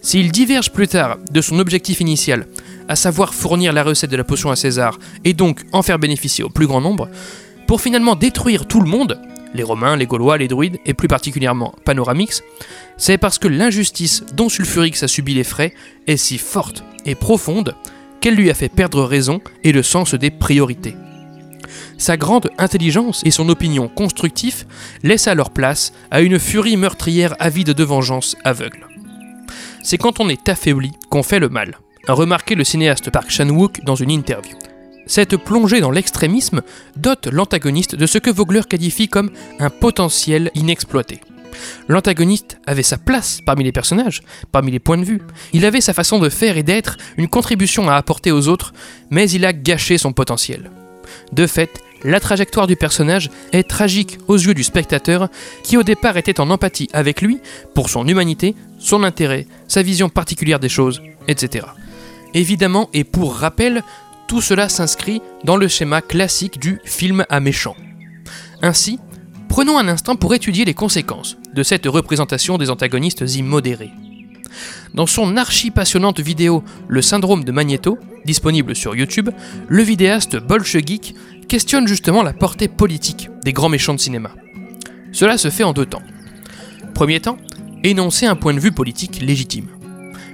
S'il 0.00 0.30
diverge 0.30 0.70
plus 0.70 0.88
tard 0.88 1.18
de 1.30 1.40
son 1.40 1.58
objectif 1.58 2.00
initial, 2.00 2.46
à 2.88 2.96
savoir 2.96 3.34
fournir 3.34 3.72
la 3.72 3.82
recette 3.82 4.10
de 4.10 4.16
la 4.16 4.24
potion 4.24 4.50
à 4.50 4.56
César 4.56 4.98
et 5.24 5.32
donc 5.32 5.62
en 5.72 5.82
faire 5.82 5.98
bénéficier 5.98 6.44
au 6.44 6.48
plus 6.48 6.66
grand 6.66 6.80
nombre, 6.80 7.08
pour 7.66 7.80
finalement 7.80 8.14
détruire 8.14 8.66
tout 8.66 8.80
le 8.80 8.88
monde, 8.88 9.20
les 9.54 9.64
Romains, 9.64 9.96
les 9.96 10.06
Gaulois, 10.06 10.38
les 10.38 10.48
druides 10.48 10.78
et 10.86 10.94
plus 10.94 11.08
particulièrement 11.08 11.74
Panoramix, 11.84 12.42
c'est 12.96 13.18
parce 13.18 13.38
que 13.38 13.48
l'injustice 13.48 14.24
dont 14.34 14.48
Sulfurix 14.48 15.02
a 15.02 15.08
subi 15.08 15.34
les 15.34 15.44
frais 15.44 15.74
est 16.06 16.16
si 16.16 16.38
forte 16.38 16.84
et 17.06 17.14
profonde 17.14 17.74
qu'elle 18.20 18.34
lui 18.34 18.50
a 18.50 18.54
fait 18.54 18.68
perdre 18.68 19.02
raison 19.02 19.40
et 19.64 19.72
le 19.72 19.82
sens 19.82 20.14
des 20.14 20.30
priorités. 20.30 20.96
Sa 21.98 22.16
grande 22.16 22.50
intelligence 22.58 23.22
et 23.24 23.30
son 23.30 23.48
opinion 23.48 23.88
constructive 23.88 24.64
laissent 25.02 25.28
alors 25.28 25.50
place 25.50 25.92
à 26.10 26.20
une 26.20 26.38
furie 26.38 26.76
meurtrière 26.76 27.34
avide 27.38 27.70
de 27.70 27.84
vengeance 27.84 28.36
aveugle. 28.44 28.86
C'est 29.82 29.98
quand 29.98 30.20
on 30.20 30.28
est 30.28 30.48
affaibli 30.48 30.92
qu'on 31.10 31.22
fait 31.22 31.38
le 31.38 31.48
mal, 31.48 31.78
a 32.06 32.12
remarqué 32.12 32.54
le 32.54 32.64
cinéaste 32.64 33.10
Park 33.10 33.30
Chan-wook 33.30 33.82
dans 33.84 33.94
une 33.94 34.10
interview. 34.10 34.56
Cette 35.06 35.36
plongée 35.36 35.80
dans 35.80 35.92
l'extrémisme 35.92 36.62
dote 36.96 37.28
l'antagoniste 37.28 37.94
de 37.94 38.06
ce 38.06 38.18
que 38.18 38.30
Vogler 38.30 38.62
qualifie 38.68 39.08
comme 39.08 39.30
un 39.60 39.70
potentiel 39.70 40.50
inexploité. 40.54 41.20
L'antagoniste 41.88 42.58
avait 42.66 42.82
sa 42.82 42.98
place 42.98 43.40
parmi 43.44 43.64
les 43.64 43.72
personnages, 43.72 44.22
parmi 44.52 44.70
les 44.70 44.78
points 44.78 44.98
de 44.98 45.04
vue. 45.04 45.22
Il 45.52 45.64
avait 45.64 45.80
sa 45.80 45.92
façon 45.92 46.18
de 46.18 46.28
faire 46.28 46.56
et 46.56 46.62
d'être, 46.62 46.96
une 47.16 47.28
contribution 47.28 47.88
à 47.88 47.96
apporter 47.96 48.32
aux 48.32 48.48
autres, 48.48 48.72
mais 49.10 49.30
il 49.30 49.44
a 49.44 49.52
gâché 49.52 49.98
son 49.98 50.12
potentiel. 50.12 50.70
De 51.32 51.46
fait, 51.46 51.82
la 52.04 52.20
trajectoire 52.20 52.66
du 52.66 52.76
personnage 52.76 53.30
est 53.52 53.68
tragique 53.68 54.18
aux 54.28 54.36
yeux 54.36 54.54
du 54.54 54.62
spectateur 54.62 55.28
qui 55.62 55.76
au 55.76 55.82
départ 55.82 56.16
était 56.16 56.40
en 56.40 56.50
empathie 56.50 56.88
avec 56.92 57.22
lui 57.22 57.40
pour 57.74 57.88
son 57.88 58.06
humanité, 58.06 58.54
son 58.78 59.02
intérêt, 59.02 59.46
sa 59.66 59.82
vision 59.82 60.08
particulière 60.08 60.60
des 60.60 60.68
choses, 60.68 61.02
etc. 61.26 61.66
Évidemment, 62.34 62.90
et 62.92 63.04
pour 63.04 63.34
rappel, 63.34 63.82
tout 64.28 64.40
cela 64.40 64.68
s'inscrit 64.68 65.22
dans 65.44 65.56
le 65.56 65.68
schéma 65.68 66.02
classique 66.02 66.58
du 66.60 66.80
film 66.84 67.24
à 67.28 67.40
méchant. 67.40 67.76
Ainsi, 68.62 68.98
prenons 69.56 69.78
un 69.78 69.88
instant 69.88 70.16
pour 70.16 70.34
étudier 70.34 70.66
les 70.66 70.74
conséquences 70.74 71.38
de 71.54 71.62
cette 71.62 71.86
représentation 71.86 72.58
des 72.58 72.68
antagonistes 72.68 73.24
immodérés. 73.36 73.90
Dans 74.92 75.06
son 75.06 75.38
archi 75.38 75.70
passionnante 75.70 76.20
vidéo 76.20 76.62
Le 76.88 77.00
syndrome 77.00 77.42
de 77.42 77.52
Magneto, 77.52 77.96
disponible 78.26 78.76
sur 78.76 78.94
YouTube, 78.94 79.30
le 79.66 79.82
vidéaste 79.82 80.36
Bolchegeek 80.36 81.14
questionne 81.48 81.88
justement 81.88 82.22
la 82.22 82.34
portée 82.34 82.68
politique 82.68 83.30
des 83.46 83.54
grands 83.54 83.70
méchants 83.70 83.94
de 83.94 83.98
cinéma. 83.98 84.28
Cela 85.12 85.38
se 85.38 85.48
fait 85.48 85.64
en 85.64 85.72
deux 85.72 85.86
temps. 85.86 86.02
Premier 86.92 87.20
temps, 87.20 87.38
énoncer 87.82 88.26
un 88.26 88.36
point 88.36 88.52
de 88.52 88.60
vue 88.60 88.72
politique 88.72 89.22
légitime. 89.22 89.68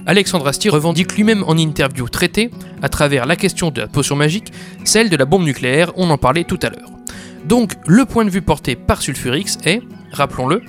Alexandre 0.04 0.48
Astier 0.48 0.70
revendique 0.70 1.14
lui-même 1.14 1.44
en 1.46 1.56
interview 1.56 2.08
traité, 2.08 2.50
à 2.82 2.88
travers 2.88 3.26
la 3.26 3.36
question 3.36 3.70
de 3.70 3.82
la 3.82 3.86
potion 3.86 4.16
magique, 4.16 4.52
celle 4.82 5.10
de 5.10 5.16
la 5.16 5.26
bombe 5.26 5.44
nucléaire, 5.44 5.92
on 5.94 6.10
en 6.10 6.18
parlait 6.18 6.42
tout 6.42 6.58
à 6.60 6.70
l'heure. 6.70 7.01
Donc 7.44 7.74
le 7.86 8.04
point 8.04 8.24
de 8.24 8.30
vue 8.30 8.42
porté 8.42 8.76
par 8.76 9.02
Sulfurix 9.02 9.58
est, 9.64 9.82
rappelons-le, 10.12 10.62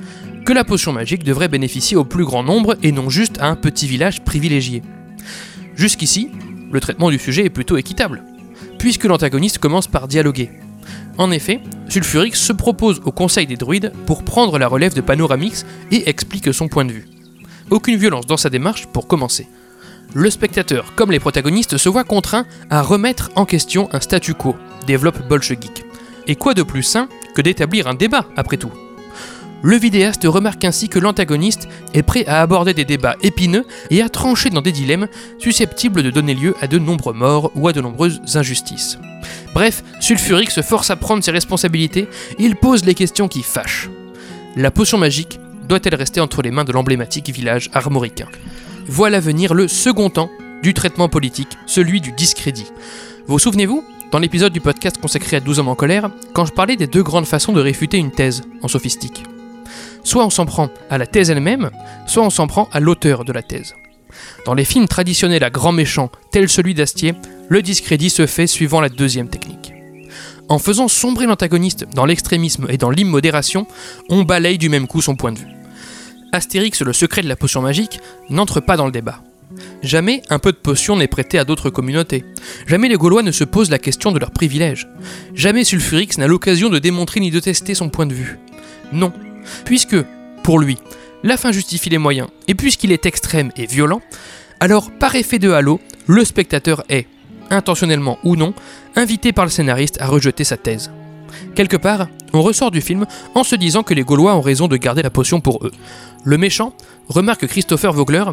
que 0.45 0.53
la 0.53 0.63
potion 0.63 0.91
magique 0.91 1.23
devrait 1.23 1.47
bénéficier 1.47 1.95
au 1.95 2.03
plus 2.03 2.25
grand 2.25 2.43
nombre 2.43 2.75
et 2.83 2.91
non 2.91 3.09
juste 3.09 3.39
à 3.41 3.47
un 3.47 3.55
petit 3.55 3.88
village 3.88 4.23
privilégié. 4.23 4.81
Jusqu'ici, 5.75 6.29
le 6.71 6.79
traitement 6.79 7.09
du 7.09 7.19
sujet 7.19 7.45
est 7.45 7.49
plutôt 7.49 7.77
équitable, 7.77 8.23
puisque 8.77 9.05
l'antagoniste 9.05 9.59
commence 9.59 9.88
par 9.88 10.07
dialoguer. 10.07 10.49
En 11.17 11.31
effet, 11.31 11.62
Sulfurix 11.88 12.36
se 12.36 12.53
propose 12.53 13.01
au 13.05 13.12
Conseil 13.12 13.47
des 13.47 13.55
druides 13.55 13.93
pour 14.05 14.23
prendre 14.23 14.57
la 14.57 14.67
relève 14.67 14.95
de 14.95 15.01
Panoramix 15.01 15.65
et 15.91 16.09
explique 16.09 16.53
son 16.53 16.67
point 16.67 16.86
de 16.86 16.91
vue. 16.91 17.07
Aucune 17.69 17.97
violence 17.97 18.25
dans 18.25 18.38
sa 18.38 18.49
démarche 18.49 18.88
pour 18.88 19.07
commencer. 19.07 19.47
Le 20.13 20.29
spectateur, 20.29 20.93
comme 20.95 21.12
les 21.12 21.19
protagonistes, 21.19 21.77
se 21.77 21.89
voit 21.89 22.03
contraint 22.03 22.45
à 22.69 22.81
remettre 22.81 23.31
en 23.36 23.45
question 23.45 23.89
un 23.93 23.99
statu 23.99 24.33
quo, 24.33 24.55
développe 24.86 25.27
Bolchegeek. 25.27 25.86
Et 26.27 26.36
quoi 26.36 26.53
de 26.53 26.63
plus 26.63 26.83
sain 26.83 27.07
que 27.36 27.41
d'établir 27.41 27.88
un 27.88 27.93
débat, 27.93 28.25
après 28.36 28.57
tout? 28.57 28.71
Le 29.62 29.77
vidéaste 29.77 30.25
remarque 30.25 30.65
ainsi 30.65 30.89
que 30.89 30.99
l'antagoniste 30.99 31.69
est 31.93 32.03
prêt 32.03 32.25
à 32.27 32.41
aborder 32.41 32.73
des 32.73 32.83
débats 32.83 33.15
épineux 33.21 33.65
et 33.89 34.01
à 34.01 34.09
trancher 34.09 34.49
dans 34.49 34.62
des 34.62 34.73
dilemmes 34.73 35.07
susceptibles 35.39 36.03
de 36.03 36.12
donner 36.12 36.33
lieu 36.33 36.53
à 36.59 36.67
de 36.67 36.77
nombreux 36.77 37.13
morts 37.13 37.49
ou 37.55 37.69
à 37.69 37.73
de 37.73 37.79
nombreuses 37.79 38.21
injustices. 38.36 38.99
Bref, 39.53 39.81
Sulfuric 40.01 40.51
se 40.51 40.62
force 40.62 40.91
à 40.91 40.97
prendre 40.97 41.23
ses 41.23 41.31
responsabilités 41.31 42.09
il 42.39 42.57
pose 42.57 42.83
les 42.83 42.93
questions 42.93 43.29
qui 43.29 43.41
fâchent. 43.41 43.89
La 44.57 44.69
potion 44.69 44.97
magique 44.97 45.39
doit-elle 45.69 45.95
rester 45.95 46.19
entre 46.19 46.41
les 46.41 46.51
mains 46.51 46.65
de 46.65 46.73
l'emblématique 46.73 47.29
village 47.29 47.69
armoricain? 47.73 48.27
Voilà 48.88 49.21
venir 49.21 49.53
le 49.53 49.69
second 49.69 50.09
temps 50.09 50.29
du 50.62 50.73
traitement 50.73 51.07
politique, 51.07 51.57
celui 51.67 52.01
du 52.01 52.12
discrédit. 52.12 52.71
Vous 53.27 53.39
souvenez-vous 53.39 53.86
dans 54.13 54.19
l'épisode 54.19 54.54
du 54.54 54.62
podcast 54.62 54.99
consacré 55.02 55.38
à 55.38 55.39
12 55.39 55.58
hommes 55.58 55.69
en 55.69 55.76
colère, 55.76 56.12
quand 56.34 56.45
je 56.45 56.54
parlais 56.54 56.76
des 56.76 56.86
deux 56.86 57.02
grandes 57.02 57.26
façons 57.26 57.52
de 57.52 57.60
réfuter 57.60 57.97
une 57.97 58.12
thèse 58.12 58.43
en 58.62 58.67
sophistique. 58.67 59.23
Soit 60.04 60.23
on 60.23 60.30
s'en 60.30 60.45
prend 60.45 60.69
à 60.91 60.99
la 60.99 61.08
thèse 61.08 61.32
elle-même, 61.32 61.71
soit 62.06 62.21
on 62.21 62.30
s'en 62.30 62.45
prend 62.45 62.69
à 62.71 62.80
l'auteur 62.80 63.26
de 63.26 63.34
la 63.34 63.41
thèse. 63.41 63.73
Dans 64.45 64.54
les 64.54 64.65
films 64.65 64.88
traditionnels 64.88 65.43
à 65.43 65.49
grands 65.49 65.71
méchants, 65.71 66.12
tels 66.32 66.47
celui 66.47 66.76
d'Astier, 66.76 67.15
le 67.49 67.63
discrédit 67.63 68.12
se 68.12 68.28
fait 68.28 68.45
suivant 68.45 68.82
la 68.82 68.89
deuxième 68.89 69.30
technique. 69.30 69.73
En 70.47 70.60
faisant 70.60 70.88
sombrer 70.88 71.26
l'antagoniste 71.26 71.88
dans 71.95 72.06
l'extrémisme 72.06 72.67
et 72.69 72.78
dans 72.78 72.91
l'immodération, 72.91 73.65
on 74.10 74.21
balaye 74.21 74.60
du 74.60 74.69
même 74.69 74.86
coup 74.86 75.02
son 75.02 75.15
point 75.15 75.32
de 75.32 75.39
vue. 75.39 75.47
Astérix, 76.34 76.84
le 76.84 76.93
secret 76.93 77.23
de 77.23 77.30
la 77.30 77.36
potion 77.36 77.63
magique, 77.63 77.99
n'entre 78.30 78.60
pas 78.60 78.78
dans 78.78 78.86
le 78.86 78.91
débat. 78.91 79.23
Jamais 79.81 80.21
un 80.29 80.39
peu 80.39 80.51
de 80.51 80.57
potion 80.57 80.95
n'est 80.95 81.07
prêté 81.07 81.37
à 81.37 81.45
d'autres 81.45 81.69
communautés. 81.69 82.23
Jamais 82.67 82.89
les 82.89 82.95
Gaulois 82.95 83.23
ne 83.23 83.31
se 83.31 83.43
posent 83.43 83.69
la 83.69 83.79
question 83.79 84.11
de 84.11 84.19
leurs 84.19 84.31
privilèges. 84.31 84.87
Jamais 85.35 85.63
Sulfurix 85.63 86.17
n'a 86.17 86.27
l'occasion 86.27 86.69
de 86.69 86.79
démontrer 86.79 87.19
ni 87.19 87.31
de 87.31 87.39
tester 87.39 87.75
son 87.75 87.89
point 87.89 88.05
de 88.05 88.13
vue. 88.13 88.39
Non, 88.91 89.11
puisque, 89.65 89.97
pour 90.43 90.59
lui, 90.59 90.77
la 91.23 91.37
fin 91.37 91.51
justifie 91.51 91.89
les 91.89 91.97
moyens, 91.97 92.27
et 92.47 92.55
puisqu'il 92.55 92.91
est 92.91 93.05
extrême 93.05 93.51
et 93.57 93.65
violent, 93.65 94.01
alors 94.59 94.91
par 94.91 95.15
effet 95.15 95.39
de 95.39 95.51
halo, 95.51 95.79
le 96.07 96.23
spectateur 96.25 96.83
est, 96.89 97.07
intentionnellement 97.49 98.19
ou 98.23 98.35
non, 98.35 98.53
invité 98.95 99.31
par 99.33 99.45
le 99.45 99.51
scénariste 99.51 100.01
à 100.01 100.07
rejeter 100.07 100.43
sa 100.43 100.57
thèse. 100.57 100.91
Quelque 101.55 101.77
part, 101.77 102.07
on 102.33 102.41
ressort 102.41 102.71
du 102.71 102.81
film 102.81 103.05
en 103.35 103.43
se 103.43 103.55
disant 103.55 103.83
que 103.83 103.93
les 103.93 104.03
Gaulois 104.03 104.35
ont 104.35 104.41
raison 104.41 104.67
de 104.67 104.77
garder 104.77 105.01
la 105.01 105.09
potion 105.09 105.41
pour 105.41 105.65
eux. 105.65 105.71
Le 106.23 106.37
méchant, 106.37 106.73
remarque 107.07 107.47
Christopher 107.47 107.93
Vogler, 107.93 108.23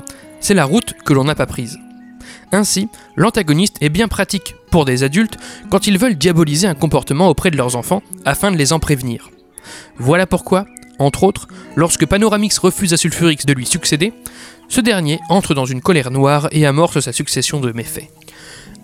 c'est 0.40 0.54
la 0.54 0.64
route 0.64 0.94
que 1.04 1.12
l'on 1.12 1.24
n'a 1.24 1.34
pas 1.34 1.46
prise. 1.46 1.78
Ainsi, 2.52 2.88
l'antagoniste 3.16 3.76
est 3.80 3.88
bien 3.88 4.08
pratique 4.08 4.54
pour 4.70 4.84
des 4.84 5.02
adultes 5.02 5.36
quand 5.70 5.86
ils 5.86 5.98
veulent 5.98 6.16
diaboliser 6.16 6.66
un 6.66 6.74
comportement 6.74 7.28
auprès 7.28 7.50
de 7.50 7.56
leurs 7.56 7.76
enfants 7.76 8.02
afin 8.24 8.50
de 8.50 8.56
les 8.56 8.72
en 8.72 8.80
prévenir. 8.80 9.30
Voilà 9.98 10.26
pourquoi, 10.26 10.66
entre 10.98 11.24
autres, 11.24 11.48
lorsque 11.76 12.06
Panoramix 12.06 12.58
refuse 12.58 12.92
à 12.92 12.96
Sulfurix 12.96 13.46
de 13.46 13.52
lui 13.52 13.66
succéder, 13.66 14.12
ce 14.68 14.80
dernier 14.80 15.20
entre 15.28 15.54
dans 15.54 15.64
une 15.64 15.80
colère 15.80 16.10
noire 16.10 16.48
et 16.52 16.66
amorce 16.66 17.00
sa 17.00 17.12
succession 17.12 17.60
de 17.60 17.72
méfaits. 17.72 18.10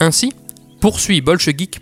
Ainsi, 0.01 0.33
poursuit 0.81 1.21
Bolchegeek, 1.21 1.81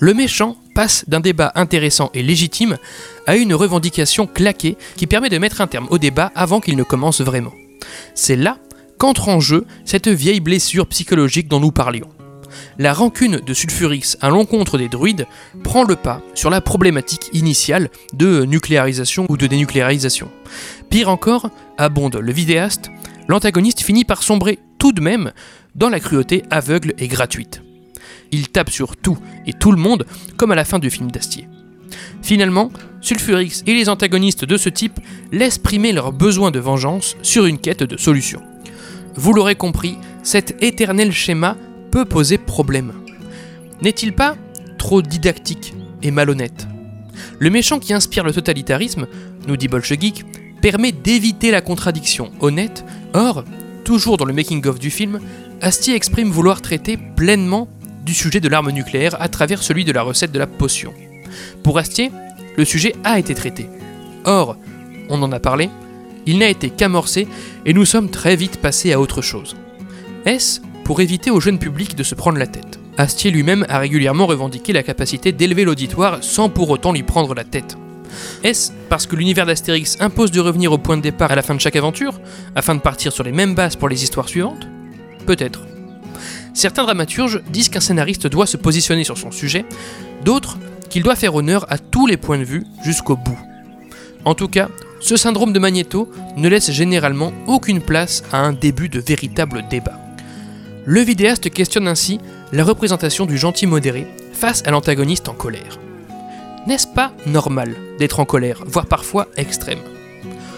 le 0.00 0.14
méchant 0.14 0.56
passe 0.78 1.04
d'un 1.08 1.18
débat 1.18 1.50
intéressant 1.56 2.08
et 2.14 2.22
légitime 2.22 2.78
à 3.26 3.34
une 3.34 3.52
revendication 3.52 4.28
claquée 4.28 4.76
qui 4.96 5.08
permet 5.08 5.28
de 5.28 5.36
mettre 5.36 5.60
un 5.60 5.66
terme 5.66 5.88
au 5.90 5.98
débat 5.98 6.30
avant 6.36 6.60
qu'il 6.60 6.76
ne 6.76 6.84
commence 6.84 7.20
vraiment. 7.20 7.52
C'est 8.14 8.36
là 8.36 8.58
qu'entre 8.96 9.28
en 9.28 9.40
jeu 9.40 9.66
cette 9.84 10.06
vieille 10.06 10.38
blessure 10.38 10.86
psychologique 10.86 11.48
dont 11.48 11.58
nous 11.58 11.72
parlions. 11.72 12.06
la 12.78 12.94
rancune 12.94 13.40
de 13.40 13.54
Sulfurix 13.54 14.16
à 14.20 14.28
l'encontre 14.28 14.78
des 14.78 14.88
druides 14.88 15.26
prend 15.64 15.82
le 15.82 15.96
pas 15.96 16.22
sur 16.34 16.48
la 16.48 16.60
problématique 16.60 17.28
initiale 17.32 17.90
de 18.12 18.44
nucléarisation 18.44 19.26
ou 19.28 19.36
de 19.36 19.48
dénucléarisation. 19.48 20.30
Pire 20.90 21.08
encore, 21.08 21.50
abonde 21.76 22.14
le 22.14 22.32
vidéaste, 22.32 22.88
l'antagoniste 23.26 23.80
finit 23.80 24.04
par 24.04 24.22
sombrer 24.22 24.60
tout 24.78 24.92
de 24.92 25.00
même 25.00 25.32
dans 25.74 25.88
la 25.88 25.98
cruauté 25.98 26.44
aveugle 26.50 26.94
et 26.98 27.08
gratuite. 27.08 27.62
Il 28.32 28.48
tape 28.48 28.70
sur 28.70 28.96
tout 28.96 29.18
et 29.46 29.52
tout 29.52 29.72
le 29.72 29.78
monde, 29.78 30.06
comme 30.36 30.52
à 30.52 30.54
la 30.54 30.64
fin 30.64 30.78
du 30.78 30.90
film 30.90 31.10
d'Astier. 31.10 31.48
Finalement, 32.22 32.70
Sulfurix 33.00 33.62
et 33.66 33.74
les 33.74 33.88
antagonistes 33.88 34.44
de 34.44 34.56
ce 34.56 34.68
type 34.68 35.00
laissent 35.32 35.58
primer 35.58 35.92
leur 35.92 36.12
besoin 36.12 36.50
de 36.50 36.58
vengeance 36.58 37.16
sur 37.22 37.46
une 37.46 37.58
quête 37.58 37.82
de 37.82 37.96
solution. 37.96 38.42
Vous 39.14 39.32
l'aurez 39.32 39.54
compris, 39.54 39.96
cet 40.22 40.62
éternel 40.62 41.12
schéma 41.12 41.56
peut 41.90 42.04
poser 42.04 42.38
problème. 42.38 42.92
N'est-il 43.82 44.12
pas 44.12 44.36
trop 44.76 45.02
didactique 45.02 45.74
et 46.02 46.10
malhonnête? 46.10 46.66
Le 47.38 47.50
méchant 47.50 47.78
qui 47.78 47.94
inspire 47.94 48.24
le 48.24 48.32
totalitarisme, 48.32 49.06
nous 49.46 49.56
dit 49.56 49.68
Bolchegeek, 49.68 50.24
permet 50.60 50.92
d'éviter 50.92 51.50
la 51.50 51.60
contradiction 51.60 52.32
honnête, 52.40 52.84
or, 53.14 53.44
toujours 53.84 54.16
dans 54.16 54.24
le 54.24 54.34
making-of 54.34 54.78
du 54.78 54.90
film, 54.90 55.20
Astier 55.60 55.94
exprime 55.94 56.30
vouloir 56.30 56.60
traiter 56.60 56.96
pleinement 57.16 57.68
du 58.08 58.14
sujet 58.14 58.40
de 58.40 58.48
l'arme 58.48 58.70
nucléaire 58.70 59.20
à 59.20 59.28
travers 59.28 59.62
celui 59.62 59.84
de 59.84 59.92
la 59.92 60.00
recette 60.00 60.32
de 60.32 60.38
la 60.38 60.46
potion. 60.46 60.94
Pour 61.62 61.76
Astier, 61.76 62.10
le 62.56 62.64
sujet 62.64 62.96
a 63.04 63.18
été 63.18 63.34
traité. 63.34 63.68
Or, 64.24 64.56
on 65.10 65.22
en 65.22 65.30
a 65.30 65.38
parlé, 65.38 65.68
il 66.24 66.38
n'a 66.38 66.48
été 66.48 66.70
qu'amorcé 66.70 67.28
et 67.66 67.74
nous 67.74 67.84
sommes 67.84 68.08
très 68.08 68.34
vite 68.34 68.62
passés 68.62 68.94
à 68.94 68.98
autre 68.98 69.20
chose. 69.20 69.56
Est-ce 70.24 70.60
pour 70.84 71.02
éviter 71.02 71.30
au 71.30 71.38
jeune 71.38 71.58
public 71.58 71.96
de 71.96 72.02
se 72.02 72.14
prendre 72.14 72.38
la 72.38 72.46
tête? 72.46 72.80
Astier 72.96 73.30
lui-même 73.30 73.66
a 73.68 73.78
régulièrement 73.78 74.26
revendiqué 74.26 74.72
la 74.72 74.82
capacité 74.82 75.30
d'élever 75.30 75.66
l'auditoire 75.66 76.24
sans 76.24 76.48
pour 76.48 76.70
autant 76.70 76.92
lui 76.92 77.02
prendre 77.02 77.34
la 77.34 77.44
tête. 77.44 77.76
Est-ce 78.42 78.72
parce 78.88 79.06
que 79.06 79.16
l'univers 79.16 79.44
d'Astérix 79.44 79.98
impose 80.00 80.30
de 80.30 80.40
revenir 80.40 80.72
au 80.72 80.78
point 80.78 80.96
de 80.96 81.02
départ 81.02 81.30
à 81.30 81.36
la 81.36 81.42
fin 81.42 81.54
de 81.54 81.60
chaque 81.60 81.76
aventure, 81.76 82.18
afin 82.56 82.74
de 82.74 82.80
partir 82.80 83.12
sur 83.12 83.22
les 83.22 83.32
mêmes 83.32 83.54
bases 83.54 83.76
pour 83.76 83.90
les 83.90 84.02
histoires 84.02 84.30
suivantes? 84.30 84.66
Peut-être. 85.26 85.60
Certains 86.58 86.82
dramaturges 86.82 87.40
disent 87.50 87.68
qu'un 87.68 87.78
scénariste 87.78 88.26
doit 88.26 88.48
se 88.48 88.56
positionner 88.56 89.04
sur 89.04 89.16
son 89.16 89.30
sujet, 89.30 89.64
d'autres 90.24 90.58
qu'il 90.90 91.04
doit 91.04 91.14
faire 91.14 91.36
honneur 91.36 91.64
à 91.72 91.78
tous 91.78 92.08
les 92.08 92.16
points 92.16 92.36
de 92.36 92.42
vue 92.42 92.64
jusqu'au 92.82 93.14
bout. 93.14 93.38
En 94.24 94.34
tout 94.34 94.48
cas, 94.48 94.68
ce 94.98 95.16
syndrome 95.16 95.52
de 95.52 95.60
Magneto 95.60 96.10
ne 96.36 96.48
laisse 96.48 96.72
généralement 96.72 97.32
aucune 97.46 97.80
place 97.80 98.24
à 98.32 98.38
un 98.38 98.52
début 98.52 98.88
de 98.88 98.98
véritable 98.98 99.66
débat. 99.70 100.00
Le 100.84 101.00
vidéaste 101.00 101.48
questionne 101.48 101.86
ainsi 101.86 102.18
la 102.50 102.64
représentation 102.64 103.24
du 103.24 103.38
gentil 103.38 103.68
modéré 103.68 104.08
face 104.32 104.64
à 104.66 104.72
l'antagoniste 104.72 105.28
en 105.28 105.34
colère. 105.34 105.78
N'est-ce 106.66 106.88
pas 106.88 107.12
normal 107.24 107.76
d'être 108.00 108.18
en 108.18 108.24
colère, 108.24 108.64
voire 108.66 108.86
parfois 108.86 109.28
extrême? 109.36 109.78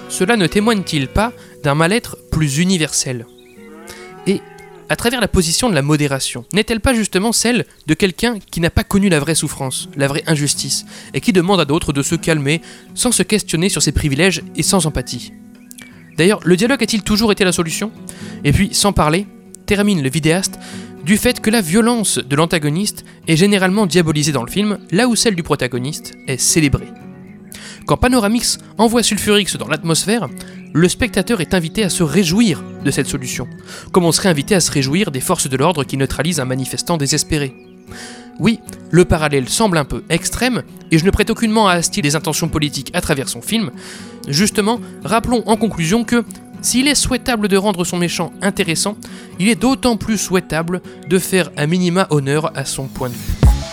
Cela 0.09 0.39
ne 0.39 0.47
témoigne-t-il 0.47 1.09
pas 1.09 1.35
d'un 1.63 1.75
mal-être 1.75 2.17
plus 2.31 2.57
universel? 2.57 3.27
À 4.91 4.97
travers 4.97 5.21
la 5.21 5.29
position 5.29 5.71
de 5.71 5.75
la 5.75 5.83
modération, 5.83 6.45
n'est-elle 6.53 6.81
pas 6.81 6.95
justement 6.95 7.33
celle 7.33 7.65
de 7.87 7.95
quelqu'un 7.95 8.39
qui 8.51 8.61
n'a 8.61 8.71
pas 8.71 8.83
connu 8.83 9.09
la 9.09 9.21
vraie 9.21 9.37
souffrance, 9.37 9.89
la 9.97 10.09
vraie 10.09 10.25
injustice, 10.27 10.85
et 11.15 11.21
qui 11.21 11.33
demande 11.33 11.61
à 11.61 11.65
d'autres 11.65 11.93
de 11.93 12.03
se 12.03 12.17
calmer 12.17 12.61
sans 12.95 13.13
se 13.13 13.23
questionner 13.23 13.69
sur 13.69 13.83
ses 13.83 13.93
privilèges 13.93 14.43
et 14.57 14.65
sans 14.65 14.87
empathie? 14.87 15.33
D'ailleurs, 16.19 16.41
le 16.45 16.57
dialogue 16.57 16.83
a-t-il 16.83 17.03
toujours 17.05 17.31
été 17.31 17.45
la 17.45 17.53
solution? 17.53 17.93
Et 18.43 18.51
puis, 18.51 18.71
sans 18.73 18.93
parler, 18.93 19.27
termine 19.65 20.03
le 20.03 20.11
vidéaste 20.11 20.59
du 21.05 21.17
fait 21.17 21.41
que 21.41 21.51
la 21.51 21.61
violence 21.61 22.19
de 22.19 22.37
l'antagoniste 22.37 23.05
est 23.29 23.37
généralement 23.37 23.87
diabolisée 23.87 24.33
dans 24.33 24.45
le 24.45 24.51
film, 24.51 24.79
là 24.91 25.07
où 25.07 25.15
celle 25.15 25.37
du 25.37 25.45
protagoniste 25.45 26.15
est 26.27 26.37
célébrée. 26.37 26.89
Quand 27.87 27.97
Panoramix 27.97 28.59
envoie 28.77 29.05
Sulfurix 29.05 29.57
dans 29.57 29.69
l'atmosphère, 29.69 30.29
le 30.73 30.89
spectateur 30.89 31.41
est 31.41 31.55
invité 31.55 31.83
à 31.83 31.89
se 31.89 32.03
réjouir 32.03 32.63
de 32.85 32.91
cette 32.91 33.07
solution, 33.07 33.49
comme 33.93 34.05
on 34.05 34.13
serait 34.13 34.29
invité 34.29 34.55
à 34.55 34.61
se 34.61 34.71
réjouir 34.71 35.11
des 35.11 35.21
forces 35.21 35.49
de 35.49 35.57
l'ordre 35.57 35.85
qui 35.85 35.97
neutralisent 35.97 36.41
un 36.41 36.45
manifestant 36.45 36.97
désespéré. 36.97 37.55
Oui, 38.39 38.61
le 38.91 39.05
parallèle 39.05 39.49
semble 39.49 39.77
un 39.77 39.85
peu 39.85 40.03
extrême, 40.09 40.63
et 40.91 40.99
je 40.99 41.05
ne 41.05 41.11
prête 41.11 41.31
aucunement 41.31 41.69
à 41.69 41.75
Asti 41.75 42.03
des 42.03 42.17
intentions 42.17 42.49
politiques 42.49 42.91
à 42.95 43.01
travers 43.01 43.29
son 43.29 43.43
film. 43.43 43.71
Justement, 44.29 44.81
rappelons 45.05 45.43
en 45.47 45.57
conclusion 45.57 46.05
que, 46.05 46.25
s'il 46.63 46.89
est 46.89 46.95
souhaitable 46.95 47.49
de 47.49 47.57
rendre 47.57 47.85
son 47.85 47.99
méchant 47.99 48.33
intéressant, 48.41 48.97
il 49.39 49.49
est 49.49 49.61
d'autant 49.61 49.97
plus 49.97 50.19
souhaitable 50.19 50.81
de 51.09 51.19
faire 51.19 51.51
un 51.57 51.67
minima 51.67 52.07
honneur 52.11 52.57
à 52.57 52.65
son 52.65 52.87
point 52.87 53.09
de 53.09 53.15
vue. 53.15 53.70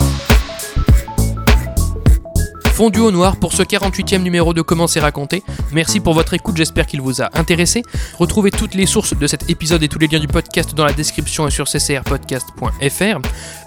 Fondu 2.78 3.00
au 3.00 3.10
noir 3.10 3.38
pour 3.38 3.54
ce 3.54 3.64
48e 3.64 4.22
numéro 4.22 4.54
de 4.54 4.62
Comment 4.62 4.86
c'est 4.86 5.00
raconté. 5.00 5.42
Merci 5.72 5.98
pour 5.98 6.14
votre 6.14 6.34
écoute, 6.34 6.56
j'espère 6.56 6.86
qu'il 6.86 7.00
vous 7.00 7.20
a 7.20 7.28
intéressé. 7.36 7.82
Retrouvez 8.20 8.52
toutes 8.52 8.76
les 8.76 8.86
sources 8.86 9.16
de 9.16 9.26
cet 9.26 9.50
épisode 9.50 9.82
et 9.82 9.88
tous 9.88 9.98
les 9.98 10.06
liens 10.06 10.20
du 10.20 10.28
podcast 10.28 10.76
dans 10.76 10.84
la 10.84 10.92
description 10.92 11.48
et 11.48 11.50
sur 11.50 11.64
ccrpodcast.fr, 11.64 13.18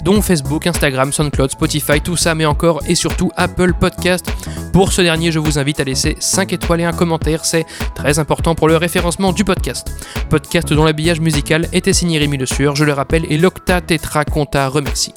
dont 0.06 0.22
Facebook, 0.22 0.66
Instagram, 0.66 1.12
SoundCloud, 1.12 1.52
Spotify, 1.52 2.00
tout 2.00 2.16
ça, 2.16 2.36
mais 2.36 2.46
encore 2.46 2.84
et 2.88 2.96
surtout 2.96 3.34
Apple 3.36 3.74
Podcast. 3.74 4.32
Pour 4.72 4.94
ce 4.94 5.02
dernier, 5.02 5.34
je 5.34 5.40
vous 5.40 5.60
invite 5.60 5.82
à 5.82 5.84
laisser 5.84 6.16
5 6.18 6.54
étoiles 6.54 6.80
et 6.80 6.86
un 6.86 6.94
commentaire, 6.94 7.44
c'est 7.44 7.66
très 7.94 8.18
important 8.18 8.56
pour 8.56 8.70
le 8.70 8.78
référencement 8.78 9.34
du 9.34 9.44
podcast. 9.44 9.92
Podcast 10.30 10.72
dont 10.72 10.86
l'habillage 10.86 11.20
musical 11.20 11.68
était 11.74 11.92
signé 11.92 12.18
Rémi 12.18 12.38
Le 12.38 12.46
Sueur, 12.46 12.78
je 12.78 12.86
le 12.86 12.94
rappelle, 12.94 13.26
et 13.30 13.38
l'Octa 13.38 13.82
Tetra 13.82 14.24
Conta 14.24 14.70
remercie. 14.70 15.14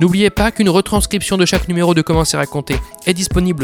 N'oubliez 0.00 0.30
pas 0.30 0.50
qu'une 0.50 0.70
retranscription 0.70 1.36
de 1.36 1.44
chaque 1.44 1.68
numéro 1.68 1.92
de 1.92 2.00
Comment 2.00 2.24
c'est 2.24 2.38
raconté 2.38 2.76
est 3.06 3.12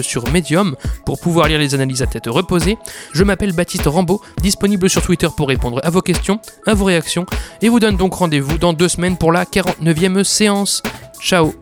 sur 0.03 0.29
Medium 0.31 0.75
pour 1.05 1.21
pouvoir 1.21 1.49
lire 1.49 1.59
les 1.59 1.75
analyses 1.75 2.03
à 2.03 2.07
tête 2.07 2.27
reposée. 2.27 2.77
Je 3.13 3.25
m'appelle 3.25 3.53
Baptiste 3.53 3.87
Rambaud, 3.87 4.21
disponible 4.43 4.91
sur 4.91 5.03
Twitter 5.03 5.29
pour 5.37 5.49
répondre 5.49 5.81
à 5.85 5.91
vos 5.91 6.01
questions, 6.01 6.41
à 6.67 6.75
vos 6.75 6.85
réactions, 6.85 7.27
et 7.63 7.69
vous 7.69 7.81
donne 7.81 7.97
donc 7.97 8.15
rendez-vous 8.15 8.59
dans 8.59 8.73
deux 8.73 8.89
semaines 8.89 9.17
pour 9.17 9.33
la 9.33 9.45
49e 9.45 10.25
séance. 10.25 10.83
Ciao 11.23 11.55